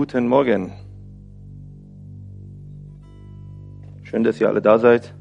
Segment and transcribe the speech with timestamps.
[0.00, 0.72] Guten Morgen.
[4.02, 5.12] Schön, dass ihr alle da seid.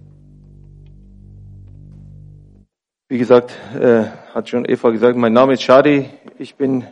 [3.09, 6.09] Wie gesagt, äh, hat schon Eva gesagt, mein Name ist Shadi.
[6.37, 6.87] Ich bin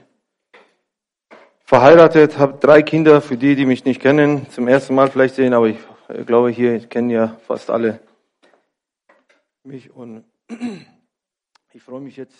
[1.63, 5.53] verheiratet, habe drei Kinder, für die, die mich nicht kennen, zum ersten Mal vielleicht sehen,
[5.53, 5.77] aber ich
[6.09, 8.01] äh, glaube, hier kennen ja fast alle
[9.63, 10.25] mich und
[11.71, 12.37] ich freue mich jetzt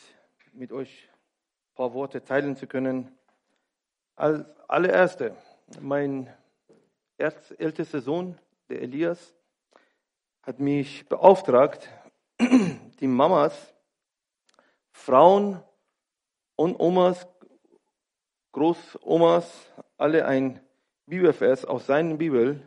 [0.52, 3.17] mit euch ein paar Worte teilen zu können.
[4.18, 5.36] Als allererste,
[5.80, 6.28] mein
[7.20, 8.36] ältester Sohn,
[8.68, 9.36] der Elias,
[10.42, 11.88] hat mich beauftragt,
[13.00, 13.76] die Mamas,
[14.92, 15.62] Frauen
[16.56, 17.28] und Omas,
[18.54, 20.62] Großomas, alle ein
[21.06, 22.60] Bibelvers aus seiner Bibel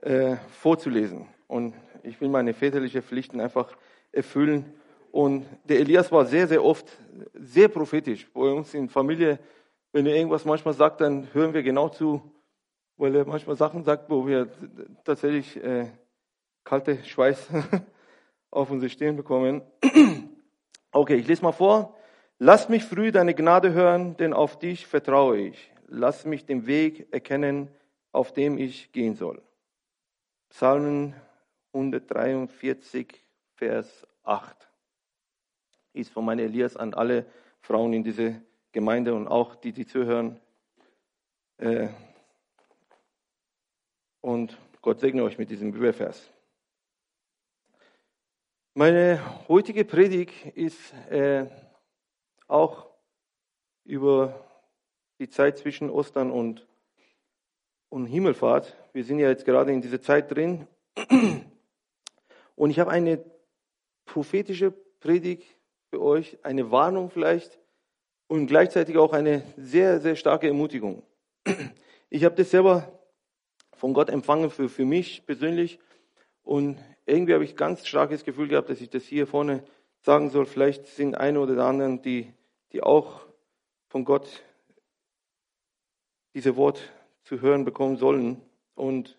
[0.00, 1.28] äh, vorzulesen.
[1.48, 3.76] Und ich will meine väterliche Pflichten einfach
[4.10, 4.72] erfüllen.
[5.10, 6.90] Und der Elias war sehr, sehr oft
[7.34, 8.26] sehr prophetisch.
[8.32, 9.38] Bei uns in Familie,
[9.92, 12.22] wenn er irgendwas manchmal sagt, dann hören wir genau zu,
[12.96, 14.48] weil er manchmal Sachen sagt, wo wir
[15.04, 15.90] tatsächlich äh,
[16.64, 17.48] kalte Schweiß
[18.50, 19.62] auf unsere Stirn bekommen.
[20.94, 21.96] Okay, ich lese mal vor.
[22.38, 25.72] Lass mich früh deine Gnade hören, denn auf dich vertraue ich.
[25.86, 27.70] Lass mich den Weg erkennen,
[28.12, 29.40] auf dem ich gehen soll.
[30.50, 31.14] Psalmen
[31.72, 34.68] 143, Vers 8
[35.94, 37.24] ist von meinem Elias an alle
[37.60, 38.34] Frauen in dieser
[38.72, 40.40] Gemeinde und auch die, die zuhören.
[41.58, 41.88] Äh,
[44.22, 46.32] und Gott segne euch mit diesem Bibelvers.
[48.74, 51.46] Meine heutige Predigt ist äh,
[52.48, 52.88] auch
[53.84, 54.48] über
[55.18, 56.66] die Zeit zwischen Ostern und,
[57.90, 58.74] und Himmelfahrt.
[58.94, 60.66] Wir sind ja jetzt gerade in dieser Zeit drin.
[62.56, 63.22] Und ich habe eine
[64.06, 64.70] prophetische
[65.00, 65.56] Predigt
[65.90, 67.61] für euch, eine Warnung vielleicht
[68.32, 71.02] und gleichzeitig auch eine sehr, sehr starke Ermutigung.
[72.08, 72.98] Ich habe das selber
[73.74, 75.78] von Gott empfangen für, für mich persönlich
[76.42, 79.62] und irgendwie habe ich ganz starkes Gefühl gehabt, dass ich das hier vorne
[80.00, 80.46] sagen soll.
[80.46, 82.32] Vielleicht sind eine oder anderen, die,
[82.72, 83.20] die auch
[83.88, 84.42] von Gott
[86.32, 86.80] diese Wort
[87.24, 88.40] zu hören bekommen sollen.
[88.74, 89.18] Und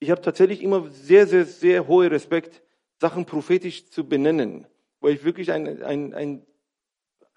[0.00, 2.62] ich habe tatsächlich immer sehr, sehr, sehr hohe Respekt,
[2.98, 4.66] Sachen prophetisch zu benennen,
[5.00, 6.46] weil ich wirklich ein, ein, ein,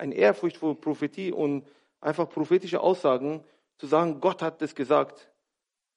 [0.03, 1.65] ein Ehrfurcht vor Prophetie und
[2.01, 3.43] einfach prophetische Aussagen
[3.77, 5.31] zu sagen, Gott hat das gesagt,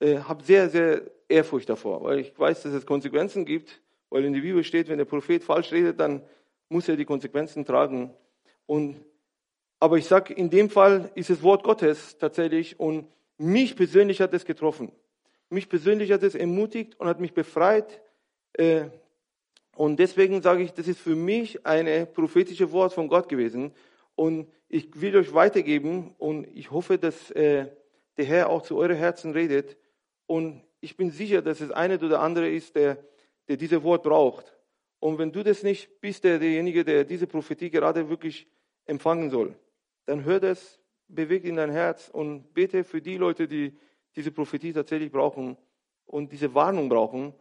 [0.00, 3.80] äh, habe sehr, sehr Ehrfurcht davor, weil ich weiß, dass es Konsequenzen gibt
[4.10, 6.22] weil in der Bibel steht, wenn der Prophet falsch redet, dann
[6.68, 8.12] muss er die Konsequenzen tragen.
[8.66, 8.96] Und,
[9.80, 13.06] aber ich sage, in dem Fall ist es Wort Gottes tatsächlich und
[13.38, 14.92] mich persönlich hat es getroffen.
[15.50, 18.00] Mich persönlich hat es ermutigt und hat mich befreit.
[18.54, 18.86] Äh,
[19.76, 23.72] und deswegen sage ich, das ist für mich eine prophetische Wort von Gott gewesen.
[24.16, 27.66] Und ich will euch weitergeben und ich hoffe, dass äh,
[28.16, 29.76] der Herr auch zu euren Herzen redet.
[30.26, 32.98] Und ich bin sicher, dass es eine oder andere ist, der
[33.48, 34.52] der dieses Wort braucht.
[34.98, 38.46] Und wenn du das nicht bist, der, derjenige, der diese Prophetie gerade wirklich
[38.86, 39.54] empfangen soll,
[40.06, 43.76] dann hör das, bewegt in dein Herz und bete für die Leute, die
[44.16, 45.56] diese Prophetie tatsächlich brauchen
[46.06, 47.32] und diese Warnung brauchen,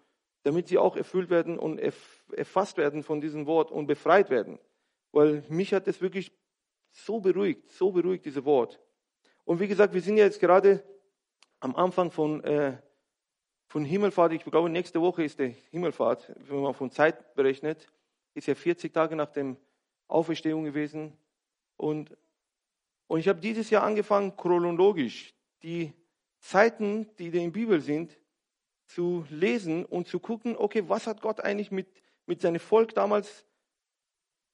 [0.43, 4.59] damit sie auch erfüllt werden und erfasst werden von diesem Wort und befreit werden.
[5.11, 6.31] Weil mich hat das wirklich
[6.95, 8.79] so beruhigt, so beruhigt, dieses Wort.
[9.43, 10.83] Und wie gesagt, wir sind ja jetzt gerade
[11.59, 12.77] am Anfang von äh,
[13.67, 17.87] von Himmelfahrt, ich glaube, nächste Woche ist der Himmelfahrt, wenn man von Zeit berechnet,
[18.33, 19.55] ist ja 40 Tage nach der
[20.07, 21.17] Auferstehung gewesen.
[21.77, 22.15] Und,
[23.07, 25.33] und ich habe dieses Jahr angefangen, chronologisch
[25.63, 25.93] die
[26.39, 28.17] Zeiten, die in der Bibel sind,
[28.85, 31.87] zu lesen und zu gucken, okay, was hat Gott eigentlich mit,
[32.27, 33.45] mit seinem Volk damals,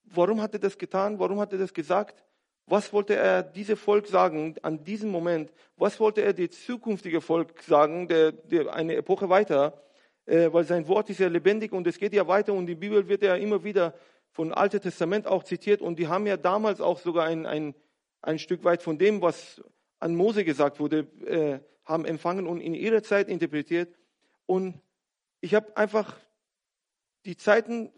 [0.04, 2.24] warum hat er das getan, warum hat er das gesagt?
[2.66, 5.52] Was wollte er diesem Volk sagen an diesem Moment?
[5.76, 9.82] Was wollte er dem zukünftigen Volk sagen, der, der eine Epoche weiter?
[10.26, 13.08] Äh, weil sein Wort ist ja lebendig und es geht ja weiter und die Bibel
[13.08, 13.94] wird ja immer wieder
[14.32, 17.76] von Alten Testament auch zitiert und die haben ja damals auch sogar ein, ein,
[18.22, 19.62] ein Stück weit von dem, was
[20.00, 23.94] an Mose gesagt wurde, äh, haben empfangen und in ihrer Zeit interpretiert.
[24.46, 24.80] Und
[25.42, 26.18] ich habe einfach
[27.26, 27.92] die Zeiten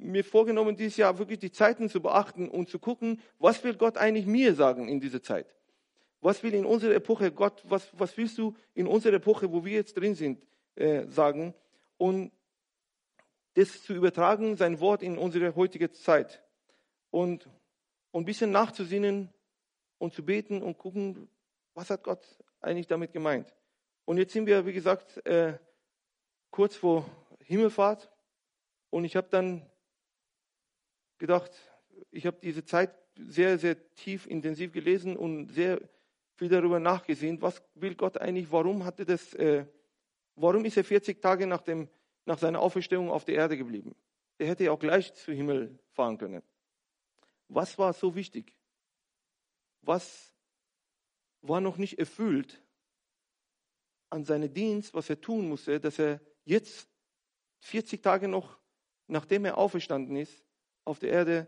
[0.00, 3.96] mir vorgenommen, dieses Jahr wirklich die Zeiten zu beachten und zu gucken, was will Gott
[3.96, 5.54] eigentlich mir sagen in dieser Zeit?
[6.20, 9.72] Was will in unserer Epoche Gott, was, was willst du in unserer Epoche, wo wir
[9.72, 10.42] jetzt drin sind,
[10.74, 11.54] äh, sagen?
[11.96, 12.32] Und
[13.54, 16.42] das zu übertragen, sein Wort in unsere heutige Zeit.
[17.10, 17.48] Und,
[18.10, 19.30] und ein bisschen nachzusinnen
[19.98, 21.28] und zu beten und gucken,
[21.74, 22.24] was hat Gott
[22.60, 23.54] eigentlich damit gemeint?
[24.04, 25.58] Und jetzt sind wir, wie gesagt, äh,
[26.50, 27.08] kurz vor
[27.44, 28.10] Himmelfahrt.
[28.90, 29.66] Und ich habe dann
[31.20, 31.52] gedacht,
[32.10, 35.80] ich habe diese Zeit sehr, sehr tief, intensiv gelesen und sehr
[36.34, 39.66] viel darüber nachgesehen, was will Gott eigentlich, warum hatte das, äh,
[40.34, 41.88] warum ist er 40 Tage nach, dem,
[42.24, 43.94] nach seiner Auferstehung auf der Erde geblieben?
[44.38, 46.42] Er hätte ja auch gleich zu Himmel fahren können.
[47.48, 48.54] Was war so wichtig?
[49.82, 50.34] Was
[51.42, 52.62] war noch nicht erfüllt
[54.08, 56.88] an seinem Dienst, was er tun musste, dass er jetzt
[57.60, 58.58] 40 Tage noch,
[59.06, 60.42] nachdem er auferstanden ist,
[60.84, 61.46] auf der Erde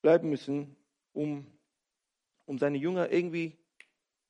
[0.00, 0.76] bleiben müssen,
[1.12, 1.46] um,
[2.46, 3.56] um seine Jünger irgendwie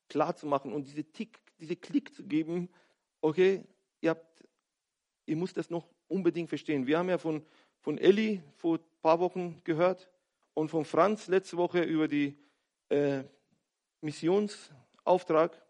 [0.08, 2.68] klar zu machen und diese Tick, diese Klick zu geben,
[3.20, 3.64] okay,
[4.00, 4.44] ihr habt,
[5.26, 6.86] ihr müsst das noch unbedingt verstehen.
[6.86, 7.44] Wir haben ja von,
[7.80, 10.10] von Elli vor ein paar Wochen gehört
[10.54, 12.36] und von Franz letzte Woche über die
[12.90, 13.24] äh,
[14.02, 15.60] Missionsauftrag.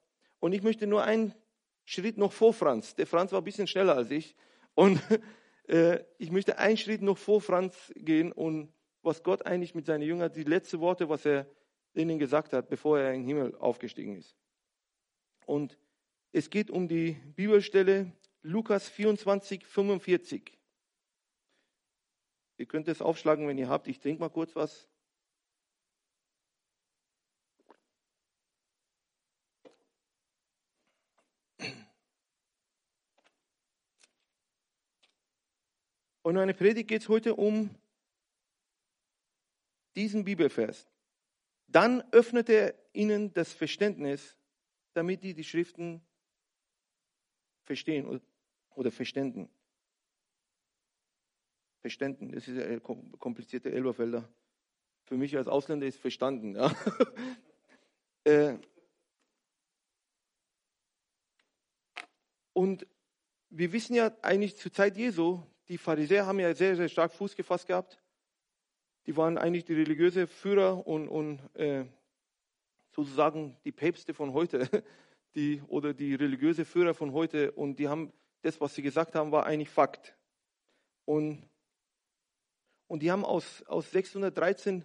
[0.40, 1.34] Und ich möchte nur einen
[1.84, 2.94] Schritt noch vor Franz.
[2.94, 4.34] Der Franz war ein bisschen schneller als ich.
[4.74, 5.00] Und
[5.66, 8.72] ich möchte einen Schritt noch vor Franz gehen und
[9.02, 11.46] was Gott eigentlich mit seinen Jüngern, die letzten Worte, was er
[11.94, 14.36] ihnen gesagt hat, bevor er in den Himmel aufgestiegen ist.
[15.46, 15.78] Und
[16.32, 18.12] es geht um die Bibelstelle
[18.42, 20.58] Lukas 24, 45.
[22.56, 23.88] Ihr könnt es aufschlagen, wenn ihr habt.
[23.88, 24.88] Ich trinke mal kurz was.
[36.22, 37.70] Und meine Predigt geht es heute um
[39.96, 40.86] diesen Bibelvers.
[41.66, 44.36] Dann öffnete er ihnen das Verständnis,
[44.94, 46.00] damit die die Schriften
[47.64, 48.20] verstehen
[48.74, 49.48] oder verständen.
[51.80, 54.28] Verständen, das ist ein komplizierter Elberfelder.
[55.04, 56.54] Für mich als Ausländer ist verstanden.
[56.54, 56.74] Ja.
[58.24, 58.56] Äh,
[62.52, 62.86] und
[63.50, 67.36] wir wissen ja eigentlich zur Zeit Jesu, die Pharisäer haben ja sehr, sehr stark Fuß
[67.36, 68.02] gefasst gehabt
[69.06, 71.84] die waren eigentlich die religiöse Führer und, und äh,
[72.90, 74.68] sozusagen die Päpste von heute
[75.34, 77.52] die, oder die religiöse Führer von heute.
[77.52, 78.12] Und die haben
[78.42, 80.16] das, was sie gesagt haben, war eigentlich Fakt.
[81.04, 81.48] Und,
[82.86, 84.84] und die haben aus, aus 613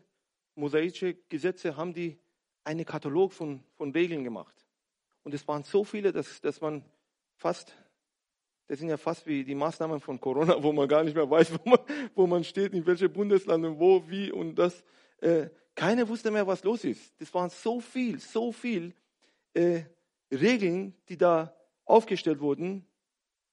[0.56, 2.18] mosaische Gesetze, haben die
[2.64, 4.66] einen Katalog von, von Regeln gemacht.
[5.24, 6.84] Und es waren so viele, dass, dass man
[7.36, 7.76] fast
[8.68, 11.52] das sind ja fast wie die Maßnahmen von Corona, wo man gar nicht mehr weiß,
[11.64, 11.80] wo man,
[12.16, 14.84] wo man steht, in welchem Bundesland und wo, wie und das.
[15.22, 17.14] Äh, keiner wusste mehr, was los ist.
[17.20, 18.94] Das waren so viel, so viel
[19.54, 19.84] äh,
[20.32, 21.56] Regeln, die da
[21.86, 22.86] aufgestellt wurden,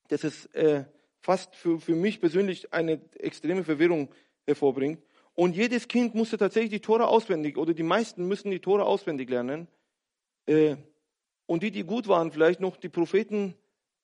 [0.09, 0.85] dass es äh,
[1.21, 4.09] fast für, für mich persönlich eine extreme Verwirrung
[4.47, 5.03] hervorbringt.
[5.35, 9.29] Und jedes Kind musste tatsächlich die Tore auswendig, oder die meisten müssen die Tore auswendig
[9.29, 9.69] lernen.
[10.47, 10.77] Äh,
[11.47, 13.55] und die, die gut waren, vielleicht noch die Propheten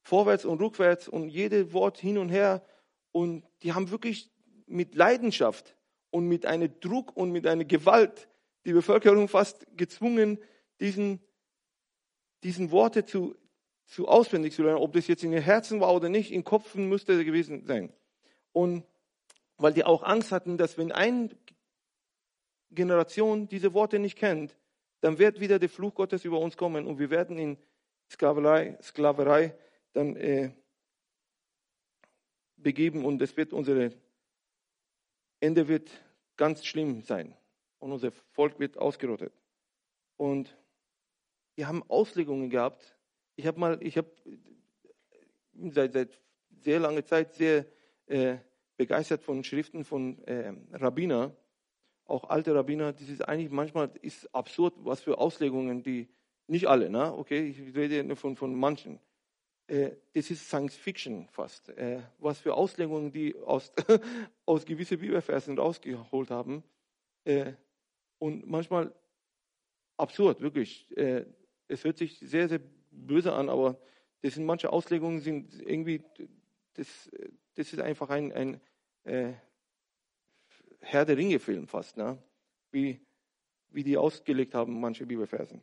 [0.03, 2.65] vorwärts und rückwärts und jedes Wort hin und her.
[3.13, 4.31] Und die haben wirklich
[4.67, 5.77] mit Leidenschaft
[6.11, 8.29] und mit einem Druck und mit einer Gewalt
[8.65, 10.39] die Bevölkerung fast gezwungen,
[10.81, 11.21] diesen,
[12.43, 13.37] diesen Worte zu,
[13.87, 14.83] zu auswendig zu lernen.
[14.83, 17.93] Ob das jetzt in ihr Herzen war oder nicht, in Kopfen müsste gewesen sein.
[18.53, 18.85] Und
[19.57, 21.31] weil die auch Angst hatten, dass wenn eine
[22.71, 24.57] Generation diese Worte nicht kennt,
[25.01, 27.59] dann wird wieder der Fluch Gottes über uns kommen und wir werden in
[28.11, 29.55] Sklaverei, Sklaverei
[29.93, 30.53] dann äh,
[32.57, 33.93] begeben und es wird unsere
[35.41, 35.91] Ende wird
[36.37, 37.35] ganz schlimm sein
[37.79, 39.33] und unser Volk wird ausgerottet.
[40.17, 40.57] Und
[41.55, 42.97] wir haben Auslegungen gehabt.
[43.37, 44.11] Ich habe mal, ich habe
[45.71, 46.21] seit, seit
[46.61, 47.67] sehr langer Zeit sehr
[48.07, 48.37] äh,
[48.77, 51.35] begeistert von Schriften von äh, Rabbiner,
[52.05, 52.93] auch alte Rabbiner.
[52.93, 56.09] Das ist eigentlich manchmal ist absurd, was für Auslegungen die
[56.47, 57.15] nicht alle, ne?
[57.15, 59.10] Okay, ich rede nur von von manchen äh,
[60.13, 63.73] das ist Science Fiction fast, äh, was für Auslegungen die aus,
[64.47, 66.65] aus gewissen Bibelversen rausgeholt haben.
[67.25, 67.53] Äh,
[68.19, 68.95] und manchmal
[69.97, 70.95] absurd, wirklich.
[70.97, 72.61] es hört sich sehr, sehr
[72.91, 73.79] böse an, aber
[74.23, 76.03] das sind manche Auslegungen sind irgendwie,
[76.75, 77.11] das,
[77.55, 78.61] das ist einfach ein, ein
[79.05, 79.33] äh,
[80.81, 82.19] Herr der Ringe-Film fast, ne?
[82.71, 83.01] wie,
[83.69, 85.63] wie die ausgelegt haben, manche Bibelversen.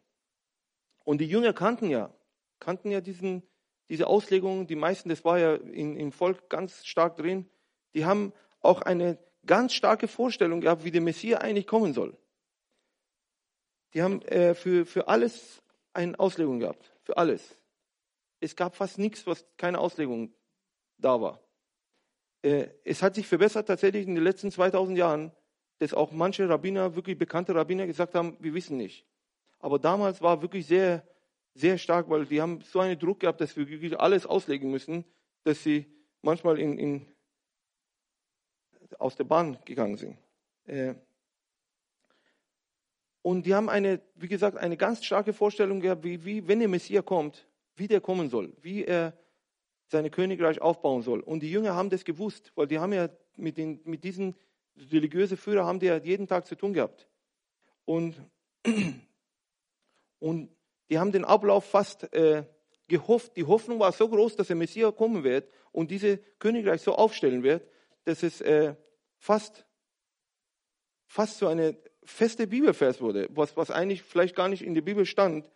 [1.03, 2.13] Und die Jünger kannten ja,
[2.59, 3.43] kannten ja diesen,
[3.89, 7.49] diese Auslegung, die meisten, das war ja in, im Volk ganz stark drin,
[7.93, 12.17] die haben auch eine ganz starke Vorstellung gehabt, wie der Messias eigentlich kommen soll.
[13.93, 15.61] Die haben äh, für, für alles
[15.93, 17.57] eine Auslegung gehabt, für alles.
[18.39, 20.33] Es gab fast nichts, was keine Auslegung
[20.97, 21.41] da war.
[22.41, 25.31] Äh, es hat sich verbessert tatsächlich in den letzten 2000 Jahren,
[25.79, 29.05] dass auch manche Rabbiner, wirklich bekannte Rabbiner gesagt haben, wir wissen nicht.
[29.59, 31.07] Aber damals war wirklich sehr
[31.57, 35.03] sehr stark, weil die haben so einen Druck gehabt, dass wir wirklich alles auslegen müssen,
[35.43, 35.85] dass sie
[36.21, 37.05] manchmal in, in,
[38.99, 40.17] aus der Bahn gegangen sind.
[40.65, 40.95] Äh,
[43.27, 46.69] Und die haben eine, wie gesagt, eine ganz starke Vorstellung gehabt, wie, wie wenn der
[46.69, 47.45] Messias kommt,
[47.75, 49.17] wie der kommen soll, wie er
[49.87, 51.19] sein Königreich aufbauen soll.
[51.19, 54.33] Und die Jünger haben das gewusst, weil die haben ja mit, den, mit diesen
[54.77, 57.09] religiösen Führern haben die ja jeden Tag zu tun gehabt.
[57.83, 58.15] Und,
[60.19, 60.49] und
[60.89, 62.43] die haben den Ablauf fast äh,
[62.87, 63.35] gehofft.
[63.35, 67.43] Die Hoffnung war so groß, dass der Messias kommen wird und diese Königreich so aufstellen
[67.43, 67.67] wird,
[68.05, 68.75] dass es äh,
[69.17, 69.65] fast,
[71.05, 75.05] fast so eine feste Bibelvers wurde, was, was eigentlich vielleicht gar nicht in der Bibel
[75.05, 75.49] stand.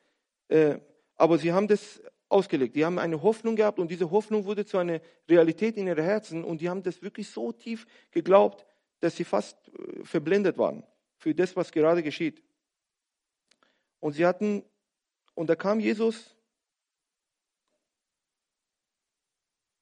[0.50, 0.80] Äh,
[1.16, 2.76] aber sie haben das ausgelegt.
[2.76, 6.44] Die haben eine Hoffnung gehabt und diese Hoffnung wurde zu einer Realität in ihren Herzen
[6.44, 8.66] und die haben das wirklich so tief geglaubt,
[9.00, 10.84] dass sie fast äh, verblendet waren
[11.18, 12.44] für das, was gerade geschieht.
[14.00, 14.64] Und sie hatten,
[15.41, 16.36] und da kam Jesus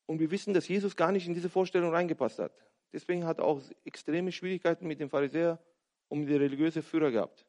[0.06, 2.54] und wir wissen, dass Jesus gar nicht in diese Vorstellung reingepasst hat.
[2.94, 5.60] Deswegen hat er auch extreme Schwierigkeiten mit dem Pharisäer
[6.08, 7.46] und mit den religiösen Führer gehabt.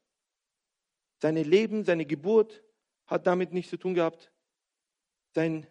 [1.22, 2.64] Seine Leben, seine Geburt
[3.06, 4.32] hat damit nichts zu tun gehabt.
[5.32, 5.68] Sein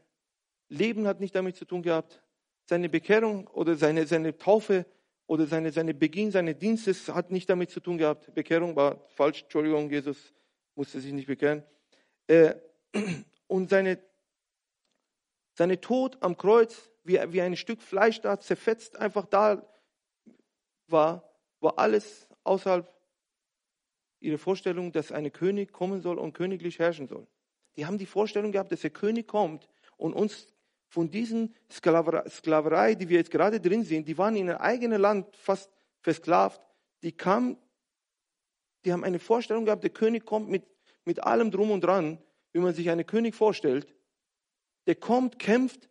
[0.70, 2.24] Leben hat nicht damit zu tun gehabt.
[2.64, 4.86] Seine Bekehrung oder seine, seine Taufe
[5.28, 8.34] oder seine, seine Beginn seines Dienstes hat nicht damit zu tun gehabt.
[8.34, 10.34] Bekehrung war falsch, Entschuldigung, Jesus
[10.74, 11.66] musste sich nicht bekehren.
[12.30, 12.56] Äh,
[13.48, 14.00] und seine,
[15.54, 19.68] seine Tod am Kreuz, wie, wie ein Stück Fleisch da zerfetzt, einfach da
[20.88, 21.28] war,
[21.60, 22.88] war alles außerhalb
[24.20, 27.26] ihrer Vorstellung, dass ein König kommen soll und königlich herrschen soll.
[27.78, 29.68] Die haben die Vorstellung gehabt, dass der König kommt
[29.98, 30.54] und uns
[30.88, 35.36] von diesen Sklaverei, die wir jetzt gerade drin sind, die waren in ihrem eigenen Land
[35.36, 35.72] fast
[36.02, 36.62] versklavt,
[37.02, 37.58] die kamen,
[38.86, 40.66] die haben eine Vorstellung gehabt, der König kommt mit,
[41.06, 42.18] mit allem drum und dran,
[42.52, 43.88] wie man sich einen König vorstellt.
[44.88, 45.90] Der kommt, kämpft,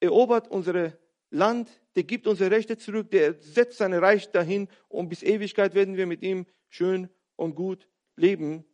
[0.00, 0.92] erobert unser
[1.30, 5.96] Land, der gibt unsere Rechte zurück, der setzt sein Reich dahin und bis Ewigkeit werden
[5.96, 8.64] wir mit ihm schön und gut leben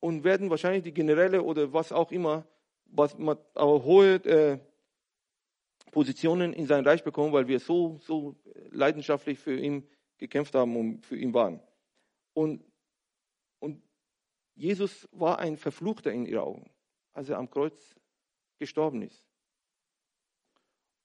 [0.00, 2.46] und werden wahrscheinlich die Generäle oder was auch immer,
[2.86, 4.58] was man aber hohe äh,
[5.90, 8.36] Positionen in sein Reich bekommen, weil wir so, so
[8.70, 9.88] leidenschaftlich für ihn
[10.18, 11.60] gekämpft haben und für ihn waren.
[12.34, 12.62] Und
[14.58, 16.70] Jesus war ein Verfluchter in ihren Augen,
[17.12, 17.94] als er am Kreuz
[18.58, 19.24] gestorben ist.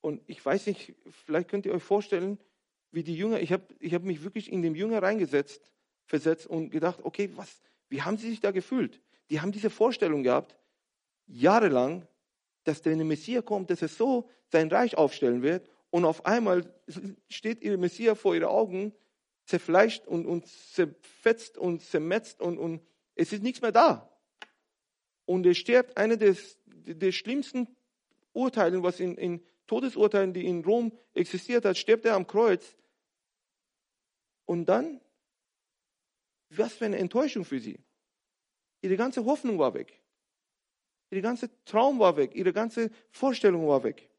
[0.01, 2.39] Und ich weiß nicht, vielleicht könnt ihr euch vorstellen,
[2.91, 5.71] wie die Jünger, ich habe ich hab mich wirklich in den Jünger reingesetzt,
[6.05, 8.99] versetzt und gedacht, okay, was, wie haben sie sich da gefühlt?
[9.29, 10.55] Die haben diese Vorstellung gehabt,
[11.27, 12.07] jahrelang,
[12.63, 16.73] dass der Messias kommt, dass er so sein Reich aufstellen wird und auf einmal
[17.29, 18.93] steht ihr Messias vor ihren Augen,
[19.45, 22.81] zerfleischt und, und zerfetzt und zermetzt und, und
[23.15, 24.09] es ist nichts mehr da.
[25.25, 27.67] Und er stirbt, einer des, der schlimmsten
[28.33, 32.75] Urteilen, was in, in Todesurteilen, die in Rom existiert hat, stirbt er am Kreuz.
[34.45, 34.99] Und dann
[36.57, 37.79] was für eine Enttäuschung für sie.
[38.81, 40.01] Ihre ganze Hoffnung war weg.
[41.09, 42.35] Ihre ganze Traum war weg.
[42.35, 44.09] Ihre ganze Vorstellung war weg.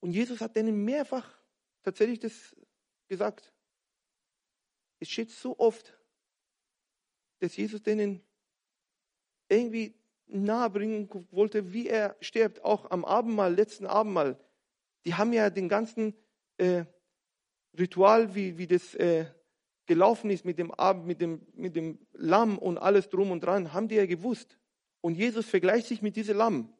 [0.00, 1.35] Und Jesus hat denen mehrfach
[1.86, 2.56] tatsächlich das
[3.06, 3.52] gesagt.
[4.98, 5.96] Es steht so oft,
[7.38, 8.20] dass Jesus denen
[9.48, 9.94] irgendwie
[10.26, 12.64] nahebringen wollte, wie er stirbt.
[12.64, 14.36] Auch am Abendmahl, letzten Abendmahl,
[15.04, 16.14] die haben ja den ganzen
[16.56, 16.86] äh,
[17.78, 19.26] Ritual, wie, wie das äh,
[19.86, 23.72] gelaufen ist mit dem, Abend, mit, dem, mit dem Lamm und alles drum und dran,
[23.72, 24.58] haben die ja gewusst.
[25.02, 26.75] Und Jesus vergleicht sich mit diesem Lamm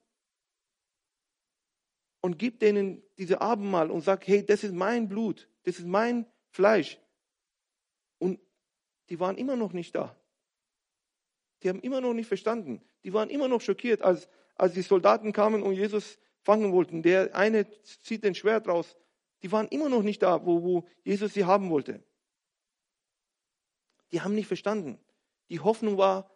[2.26, 6.26] und gibt denen diese Abendmahl und sagt, hey, das ist mein Blut, das ist mein
[6.50, 6.99] Fleisch.
[8.18, 8.40] Und
[9.09, 10.16] die waren immer noch nicht da.
[11.62, 12.83] Die haben immer noch nicht verstanden.
[13.04, 17.02] Die waren immer noch schockiert, als, als die Soldaten kamen und Jesus fangen wollten.
[17.02, 18.97] Der eine zieht den Schwert raus.
[19.45, 22.02] Die waren immer noch nicht da, wo, wo Jesus sie haben wollte.
[24.11, 24.99] Die haben nicht verstanden.
[25.49, 26.28] Die Hoffnung war,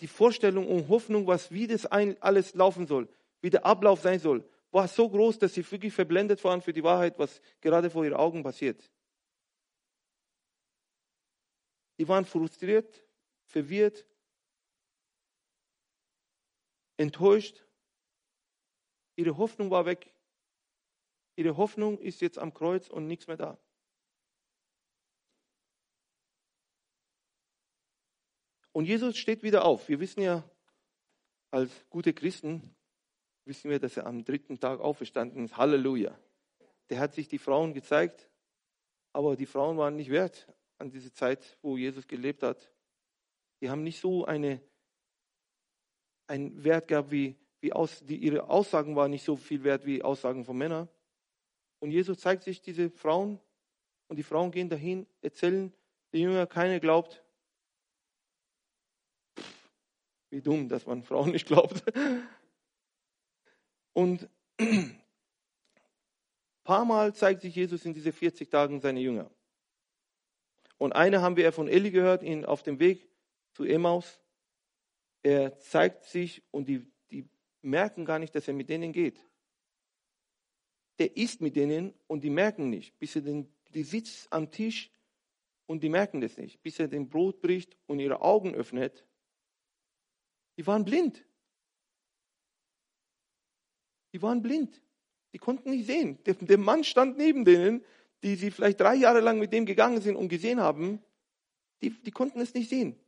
[0.00, 3.08] die Vorstellung und Hoffnung, was wie das alles laufen soll,
[3.40, 6.82] wie der Ablauf sein soll, war so groß, dass sie wirklich verblendet waren für die
[6.82, 8.90] Wahrheit, was gerade vor ihren Augen passiert.
[11.98, 13.04] Die waren frustriert,
[13.44, 14.06] verwirrt,
[16.96, 17.64] enttäuscht
[19.16, 20.12] Ihre Hoffnung war weg.
[21.36, 23.58] Ihre Hoffnung ist jetzt am Kreuz und nichts mehr da.
[28.72, 29.88] Und Jesus steht wieder auf.
[29.88, 30.48] Wir wissen ja,
[31.50, 32.74] als gute Christen,
[33.44, 35.56] wissen wir, dass er am dritten Tag auferstanden ist.
[35.56, 36.18] Halleluja.
[36.90, 38.28] Der hat sich die Frauen gezeigt,
[39.12, 40.46] aber die Frauen waren nicht wert
[40.78, 42.70] an diese Zeit, wo Jesus gelebt hat.
[43.60, 44.60] Die haben nicht so eine,
[46.26, 50.02] einen Wert gehabt wie wie aus, die, ihre Aussagen waren nicht so viel wert wie
[50.02, 50.88] Aussagen von Männern.
[51.78, 53.40] Und Jesus zeigt sich diese Frauen
[54.08, 55.72] und die Frauen gehen dahin, erzählen
[56.12, 57.22] die Jünger, keiner glaubt.
[59.38, 59.70] Pff,
[60.30, 61.82] wie dumm, dass man Frauen nicht glaubt.
[63.92, 65.00] Und ein
[66.64, 69.30] paar Mal zeigt sich Jesus in diese 40 Tagen seine Jünger.
[70.78, 73.08] Und eine haben wir von Eli gehört, ihn auf dem Weg
[73.52, 74.20] zu Emmaus.
[75.22, 77.28] Er zeigt sich und die, die
[77.60, 79.24] merken gar nicht, dass er mit denen geht.
[80.98, 84.90] Der isst mit denen und die merken nicht, bis er den, die sitzt am Tisch
[85.66, 89.06] und die merken das nicht, bis er den Brot bricht und ihre Augen öffnet.
[90.56, 91.24] Die waren blind.
[94.12, 94.80] Die waren blind.
[95.32, 96.18] Die konnten nicht sehen.
[96.26, 97.84] Der, Mann stand neben denen,
[98.22, 101.02] die sie vielleicht drei Jahre lang mit dem gegangen sind und gesehen haben.
[101.80, 102.98] Die, die konnten es nicht sehen.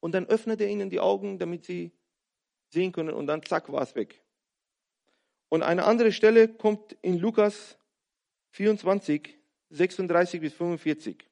[0.00, 1.90] Und dann öffnet er ihnen die Augen, damit sie
[2.68, 4.22] sehen können und dann zack war es weg.
[5.48, 7.78] Und eine andere Stelle kommt in Lukas
[8.50, 9.38] 24,
[9.70, 11.24] 36 bis 45.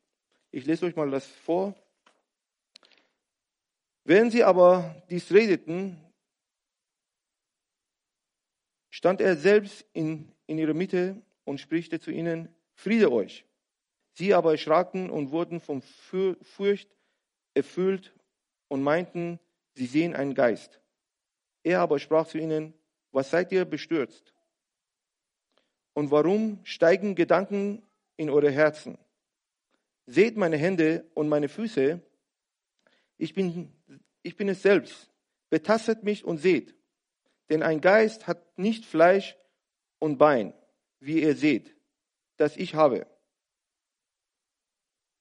[0.51, 1.75] Ich lese euch mal das vor.
[4.05, 6.01] Während sie aber dies redeten,
[8.97, 13.45] stand er selbst in, in ihrer Mitte und sprichte zu ihnen, Friede euch.
[14.15, 16.89] Sie aber erschraken und wurden vom Furcht
[17.53, 18.15] erfüllt
[18.69, 19.39] und meinten,
[19.75, 20.81] sie sehen einen Geist.
[21.63, 22.73] Er aber sprach zu ihnen,
[23.13, 24.33] was seid ihr bestürzt?
[25.93, 27.83] Und warum steigen Gedanken
[28.17, 28.97] in eure Herzen?
[30.07, 32.01] Seht meine Hände und meine Füße,
[33.19, 33.71] ich bin,
[34.23, 35.11] ich bin es selbst.
[35.51, 36.76] Betastet mich und seht.
[37.51, 39.37] Denn ein Geist hat nicht Fleisch
[39.99, 40.53] und Bein,
[41.01, 41.75] wie ihr seht,
[42.37, 43.07] das ich habe.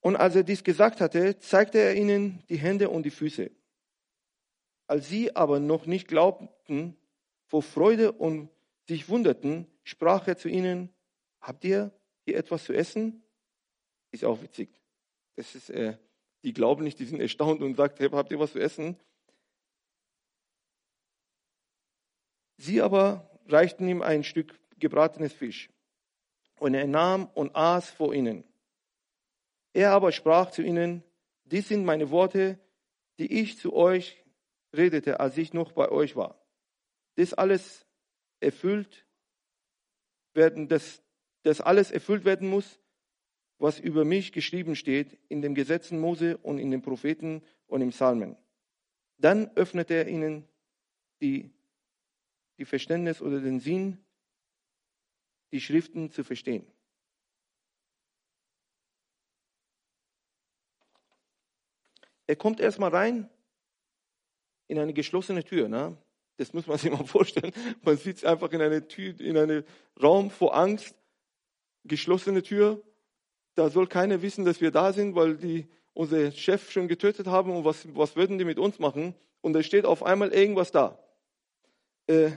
[0.01, 3.51] Und als er dies gesagt hatte, zeigte er ihnen die Hände und die Füße.
[4.88, 6.95] Als sie aber noch nicht glaubten,
[7.47, 8.50] vor Freude und
[8.88, 10.93] sich wunderten, sprach er zu ihnen,
[11.41, 11.91] habt ihr
[12.26, 13.23] hier etwas zu essen?
[14.12, 14.69] Ist auch witzig.
[15.36, 15.97] Das ist, äh,
[16.43, 18.97] die glauben nicht, die sind erstaunt und sagt, hey, habt ihr was zu essen?
[22.58, 25.70] Sie aber reichten ihm ein Stück gebratenes Fisch.
[26.60, 28.44] Und er nahm und aß vor ihnen.
[29.74, 31.04] Er aber sprach zu ihnen,
[31.44, 32.60] dies sind meine Worte,
[33.20, 34.24] die ich zu euch
[34.74, 36.39] redete, als ich noch bei euch war.
[37.15, 37.86] Das alles
[38.39, 39.06] erfüllt
[40.34, 41.02] werden, dass
[41.44, 42.80] das alles erfüllt werden muss,
[43.58, 47.89] was über mich geschrieben steht in den Gesetzen Mose und in den Propheten und im
[47.89, 48.36] Psalmen.
[49.18, 50.48] Dann öffnete er ihnen
[51.22, 51.52] die,
[52.58, 54.04] die Verständnis oder den Sinn,
[55.52, 56.65] die Schriften zu verstehen.
[62.28, 63.30] Er kommt erstmal rein
[64.68, 65.68] in eine geschlossene Tür.
[65.68, 65.98] Ne?
[66.38, 67.54] Das muss man sich mal vorstellen.
[67.84, 69.63] Man sitzt einfach in eine Tür, in einem
[70.02, 70.96] Raum vor Angst,
[71.84, 72.82] geschlossene Tür.
[73.54, 77.52] Da soll keiner wissen, dass wir da sind, weil die unser Chef schon getötet haben
[77.52, 79.15] und was, was würden die mit uns machen?
[79.41, 81.00] Und da steht auf einmal irgendwas da.
[82.08, 82.32] Äh,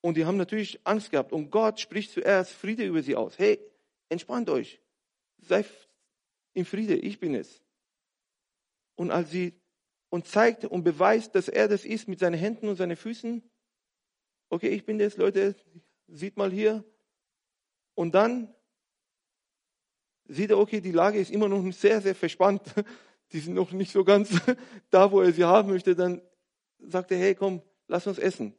[0.00, 1.32] und die haben natürlich Angst gehabt.
[1.32, 3.38] Und Gott spricht zuerst Friede über sie aus.
[3.38, 3.60] Hey,
[4.08, 4.80] entspannt euch.
[5.38, 5.66] Seid
[6.54, 7.62] in Friede, ich bin es
[8.96, 9.54] und als sie
[10.08, 13.42] und zeigt und beweist, dass er das ist mit seinen Händen und seinen Füßen.
[14.48, 15.54] Okay, ich bin das, Leute,
[16.08, 16.84] sieht mal hier.
[17.94, 18.52] Und dann
[20.24, 22.62] sieht er, okay, die Lage ist immer noch sehr, sehr verspannt.
[23.32, 24.30] Die sind noch nicht so ganz
[24.90, 25.96] da, wo er sie haben möchte.
[25.96, 26.22] Dann
[26.78, 28.54] sagt er, hey, komm, lass uns essen.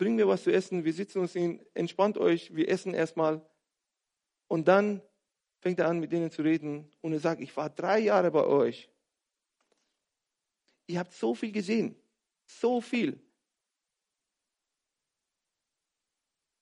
[0.00, 0.84] Bring mir was zu essen.
[0.84, 3.46] Wir sitzen uns hin, entspannt euch, wir essen erstmal.
[4.48, 5.02] Und dann
[5.60, 6.90] fängt er an, mit denen zu reden.
[7.02, 8.90] Und er sagt, ich war drei Jahre bei euch
[10.90, 11.94] Ihr habt so viel gesehen.
[12.44, 13.22] So viel.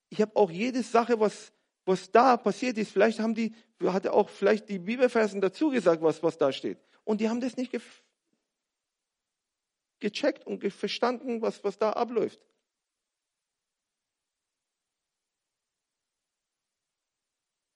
[0.09, 1.51] Ich habe auch jede Sache, was,
[1.83, 6.03] was da passiert ist, vielleicht haben die, hat er auch vielleicht die Bibelversen dazu gesagt,
[6.03, 6.77] was, was da steht.
[7.03, 7.81] Und die haben das nicht ge
[9.99, 12.39] gecheckt und verstanden, was, was da abläuft.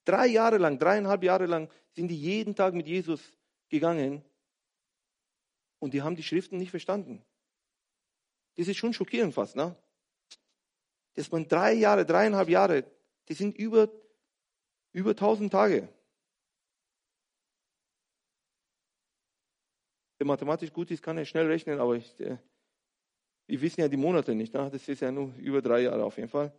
[0.05, 3.21] Drei Jahre lang, dreieinhalb Jahre lang sind die jeden Tag mit Jesus
[3.69, 4.23] gegangen
[5.79, 7.23] und die haben die Schriften nicht verstanden.
[8.55, 9.75] Das ist schon schockierend fast, ne?
[11.15, 12.85] Dass man drei Jahre, dreieinhalb Jahre,
[13.27, 13.89] die sind über,
[14.91, 15.87] über tausend Tage.
[20.17, 22.37] Wer mathematisch gut ist, kann ja schnell rechnen, aber ich, äh,
[23.47, 24.69] wir wissen ja die Monate nicht, ne?
[24.71, 26.57] das ist ja nur über drei Jahre auf jeden Fall.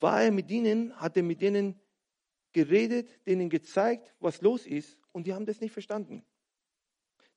[0.00, 1.80] War er mit ihnen, hat er mit denen
[2.52, 6.24] geredet, denen gezeigt, was los ist und die haben das nicht verstanden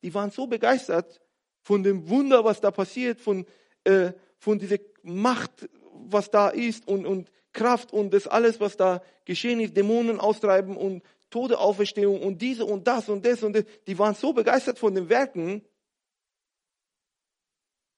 [0.05, 1.19] die waren so begeistert
[1.63, 3.43] von dem Wunder, was da passiert, von,
[3.85, 9.01] äh, von dieser Macht, was da ist und, und Kraft und das alles, was da
[9.25, 13.65] geschehen ist, Dämonen austreiben und Todeauferstehung und diese und das und das und das.
[13.87, 15.63] Die waren so begeistert von den Werken,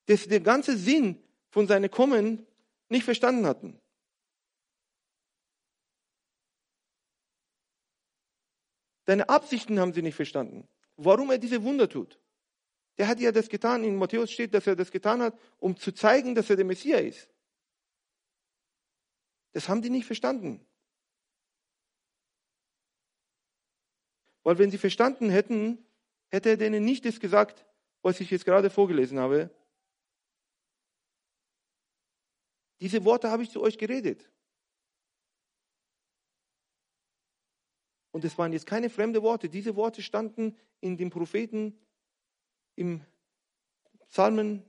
[0.06, 2.48] dass sie den ganzen Sinn von seinem Kommen
[2.88, 3.78] nicht verstanden hatten.
[9.08, 10.68] Deine Absichten haben sie nicht verstanden.
[10.98, 12.20] Warum er diese Wunder tut.
[12.98, 13.86] Der hat ja das getan.
[13.86, 17.02] In Matthäus steht, dass er das getan hat, um zu zeigen, dass er der Messias
[17.02, 17.30] ist.
[19.54, 20.68] Das haben die nicht verstanden.
[24.44, 25.86] Weil wenn sie verstanden hätten,
[26.28, 27.66] hätte er denen nicht das gesagt,
[28.02, 29.50] was ich jetzt gerade vorgelesen habe.
[32.82, 34.30] Diese Worte habe ich zu euch geredet.
[38.18, 39.48] Und es waren jetzt keine fremde Worte.
[39.48, 41.80] Diese Worte standen in den Propheten,
[42.74, 43.06] im
[44.08, 44.64] Psalmen,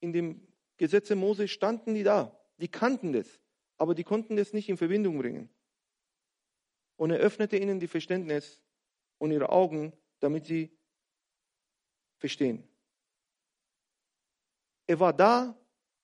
[0.00, 0.40] in dem
[0.78, 2.34] Gesetze Mose, standen die da.
[2.56, 3.38] Die kannten das,
[3.76, 5.50] aber die konnten das nicht in Verbindung bringen.
[6.96, 8.62] Und er öffnete ihnen die Verständnis
[9.18, 10.74] und ihre Augen, damit sie
[12.16, 12.66] verstehen.
[14.86, 15.54] Er war da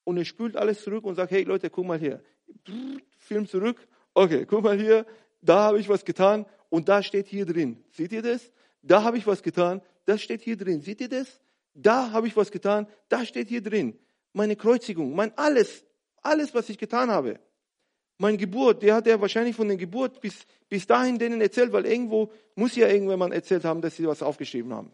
[0.04, 2.22] und er spült alles zurück und sagt, hey Leute, guck mal hier.
[3.16, 3.88] Film zurück.
[4.12, 5.06] Okay, guck mal hier,
[5.42, 7.84] da habe ich was getan und da steht hier drin.
[7.90, 8.50] Seht ihr das?
[8.80, 10.80] Da habe ich was getan, das steht hier drin.
[10.80, 11.40] Seht ihr das?
[11.74, 13.98] Da habe ich was getan, da steht hier drin.
[14.32, 15.84] Meine Kreuzigung, mein alles,
[16.22, 17.38] alles, was ich getan habe.
[18.18, 21.86] Meine Geburt, der hat ja wahrscheinlich von der Geburt bis, bis dahin denen erzählt, weil
[21.86, 24.92] irgendwo muss ja irgendjemand erzählt haben, dass sie was aufgeschrieben haben.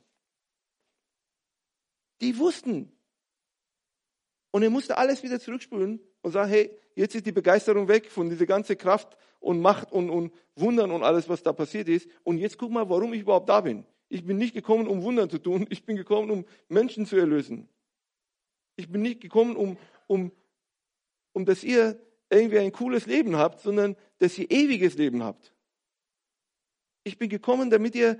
[2.21, 2.91] Die wussten.
[4.51, 8.29] Und er musste alles wieder zurückspülen und sagen, hey, jetzt ist die Begeisterung weg von
[8.29, 12.09] dieser ganzen Kraft und Macht und, und Wundern und alles, was da passiert ist.
[12.25, 13.87] Und jetzt guck mal, warum ich überhaupt da bin.
[14.09, 15.67] Ich bin nicht gekommen, um Wunder zu tun.
[15.71, 17.69] Ich bin gekommen, um Menschen zu erlösen.
[18.75, 20.33] Ich bin nicht gekommen, um, um,
[21.33, 25.55] um dass ihr irgendwie ein cooles Leben habt, sondern dass ihr ewiges Leben habt.
[27.05, 28.19] Ich bin gekommen, damit ihr,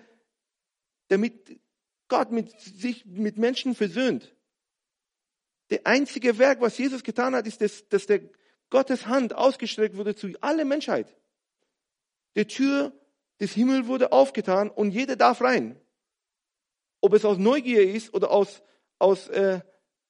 [1.09, 1.59] damit
[2.07, 4.35] Gott mit sich, mit Menschen versöhnt.
[5.71, 8.21] Der einzige Werk, was Jesus getan hat, ist, dass, dass der
[8.71, 11.17] Gottes Hand ausgestreckt wurde zu aller Menschheit.
[12.37, 12.93] Die Tür
[13.41, 15.81] des Himmels wurde aufgetan und jeder darf rein.
[17.01, 18.63] Ob es aus Neugier ist oder aus,
[18.99, 19.61] aus, äh,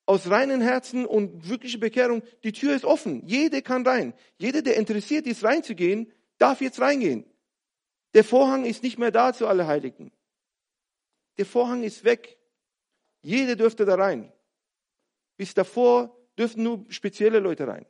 [0.06, 3.26] aus reinen Herzen und wirkliche Bekehrung, die Tür ist offen.
[3.26, 4.14] Jeder kann rein.
[4.38, 7.24] Jeder, der interessiert ist, reinzugehen, darf jetzt reingehen.
[8.14, 10.10] Der Vorhang ist nicht mehr da zu alle Heiligen.
[11.36, 12.38] Der Vorhang ist weg.
[13.20, 14.32] Jeder dürfte da rein.
[15.36, 17.86] Bis davor dürften nur spezielle Leute rein.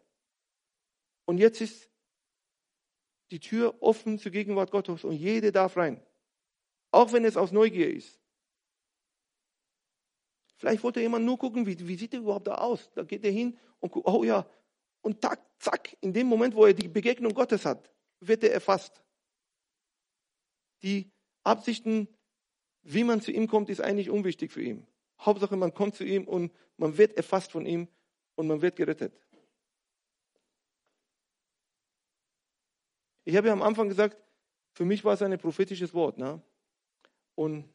[1.28, 1.90] Und jetzt ist
[3.30, 6.02] die Tür offen zur Gegenwart Gottes und jeder darf rein.
[6.90, 8.18] Auch wenn es aus Neugier ist.
[10.56, 12.90] Vielleicht wollte jemand nur gucken, wie, wie sieht er überhaupt da aus?
[12.94, 14.48] Da geht er hin und guckt, oh ja.
[15.02, 19.02] Und zack, zack, in dem Moment, wo er die Begegnung Gottes hat, wird er erfasst.
[20.82, 21.10] Die
[21.42, 22.08] Absichten,
[22.84, 24.86] wie man zu ihm kommt, ist eigentlich unwichtig für ihn.
[25.20, 27.86] Hauptsache, man kommt zu ihm und man wird erfasst von ihm
[28.34, 29.12] und man wird gerettet.
[33.28, 34.16] Ich habe ja am Anfang gesagt,
[34.72, 36.16] für mich war es ein prophetisches Wort.
[36.16, 36.40] Ne?
[37.34, 37.68] Und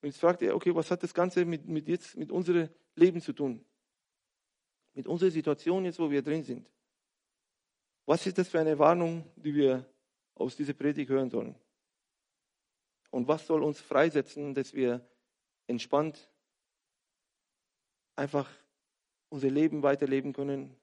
[0.00, 3.34] jetzt fragt er, okay, was hat das Ganze mit, mit, jetzt, mit unserem Leben zu
[3.34, 3.62] tun?
[4.94, 6.70] Mit unserer Situation jetzt, wo wir drin sind.
[8.06, 9.84] Was ist das für eine Warnung, die wir
[10.36, 11.54] aus dieser Predigt hören sollen?
[13.10, 15.06] Und was soll uns freisetzen, dass wir
[15.66, 16.30] entspannt
[18.16, 18.50] einfach
[19.28, 20.74] unser Leben weiterleben können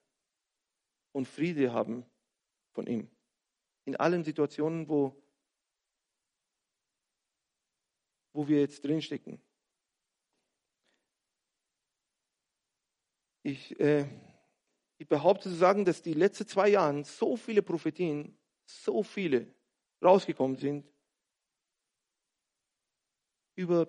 [1.10, 2.06] und Friede haben
[2.72, 3.10] von ihm.
[3.84, 5.16] In allen Situationen, wo,
[8.32, 9.40] wo wir jetzt drinstecken.
[13.42, 14.06] Ich, äh,
[14.98, 19.54] ich behaupte zu sagen, dass die letzten zwei Jahre so viele Prophetien, so viele
[20.02, 20.86] rausgekommen sind
[23.56, 23.86] über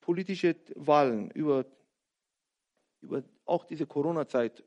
[0.00, 1.64] politische Wahlen, über
[3.04, 4.64] über auch diese Corona-Zeit,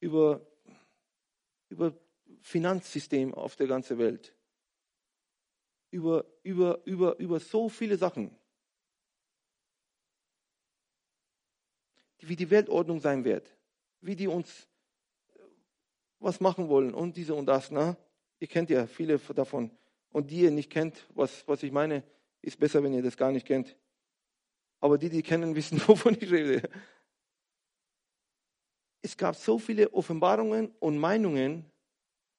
[0.00, 0.44] über,
[1.68, 1.94] über
[2.46, 4.32] Finanzsystem auf der ganzen Welt,
[5.90, 8.30] über, über, über, über so viele Sachen,
[12.20, 13.52] wie die Weltordnung sein wird,
[14.00, 14.68] wie die uns
[16.20, 17.72] was machen wollen und diese und das.
[17.72, 17.96] Ne?
[18.38, 19.72] Ihr kennt ja viele davon.
[20.10, 22.04] Und die ihr nicht kennt, was, was ich meine,
[22.42, 23.76] ist besser, wenn ihr das gar nicht kennt.
[24.78, 26.70] Aber die, die kennen, wissen, wovon ich rede.
[29.02, 31.72] Es gab so viele Offenbarungen und Meinungen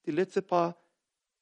[0.08, 0.76] die letzten paar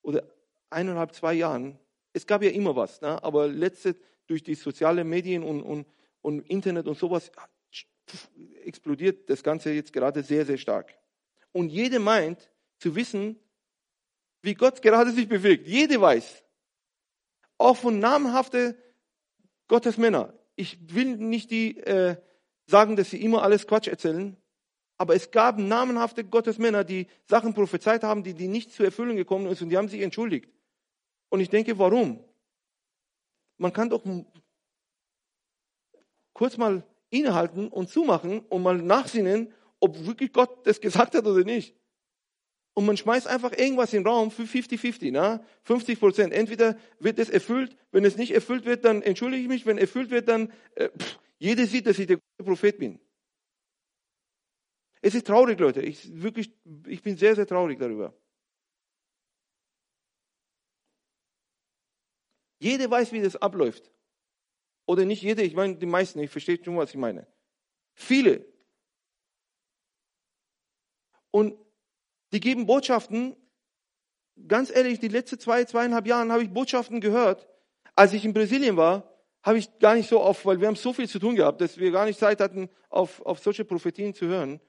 [0.01, 0.23] oder
[0.69, 1.80] eineinhalb, zwei Jahren.
[2.12, 3.23] Es gab ja immer was, ne?
[3.23, 3.95] aber letzte
[4.28, 5.88] durch die sozialen Medien und, und,
[6.21, 7.32] und Internet und sowas
[8.63, 10.93] explodiert das Ganze jetzt gerade sehr, sehr stark.
[11.51, 12.49] Und jede meint
[12.80, 13.39] zu wissen,
[14.41, 15.67] wie Gott gerade sich bewegt.
[15.67, 16.43] Jede weiß.
[17.58, 18.75] Auch von namhaften
[19.67, 20.34] Gottesmänner.
[20.56, 22.17] Ich will nicht die äh,
[22.67, 24.38] sagen, dass sie immer alles Quatsch erzählen,
[24.97, 29.47] aber es gab namenhafte Gottesmänner, die Sachen prophezeit haben, die, die nicht zur Erfüllung gekommen
[29.47, 30.49] sind und die haben sich entschuldigt.
[31.29, 32.23] Und ich denke, warum?
[33.58, 34.03] Man kann doch
[36.34, 41.43] kurz mal innehalten und zumachen und mal nachsinnen, ob wirklich Gott das gesagt hat oder
[41.43, 41.75] nicht.
[42.73, 45.43] Und man schmeißt einfach irgendwas in den Raum für 50-50, ne?
[45.63, 46.34] 50 Prozent.
[46.34, 50.10] Entweder wird es erfüllt, wenn es nicht erfüllt wird, dann entschuldige ich mich, wenn erfüllt
[50.10, 52.99] wird, dann, äh, pff, jeder sieht, dass ich der Prophet bin.
[55.05, 55.83] Es ist traurig, Leute.
[55.83, 56.51] Ich, wirklich,
[56.87, 58.11] ich bin sehr, sehr traurig darüber.
[62.57, 63.91] Jeder weiß, wie das abläuft.
[64.87, 67.27] Oder nicht jeder, ich meine die meisten, ich verstehe schon, was ich meine.
[67.93, 68.51] Viele.
[71.29, 71.55] Und
[72.31, 73.35] die geben Botschaften.
[74.47, 77.47] Ganz ehrlich, die letzten zwei, zweieinhalb Jahre habe ich Botschaften gehört.
[77.95, 79.13] Als ich in Brasilien war,
[79.43, 81.77] habe ich gar nicht so oft, weil wir haben so viel zu tun gehabt, dass
[81.77, 84.59] wir gar nicht Zeit hatten, auf, auf solche Prophetien zu hören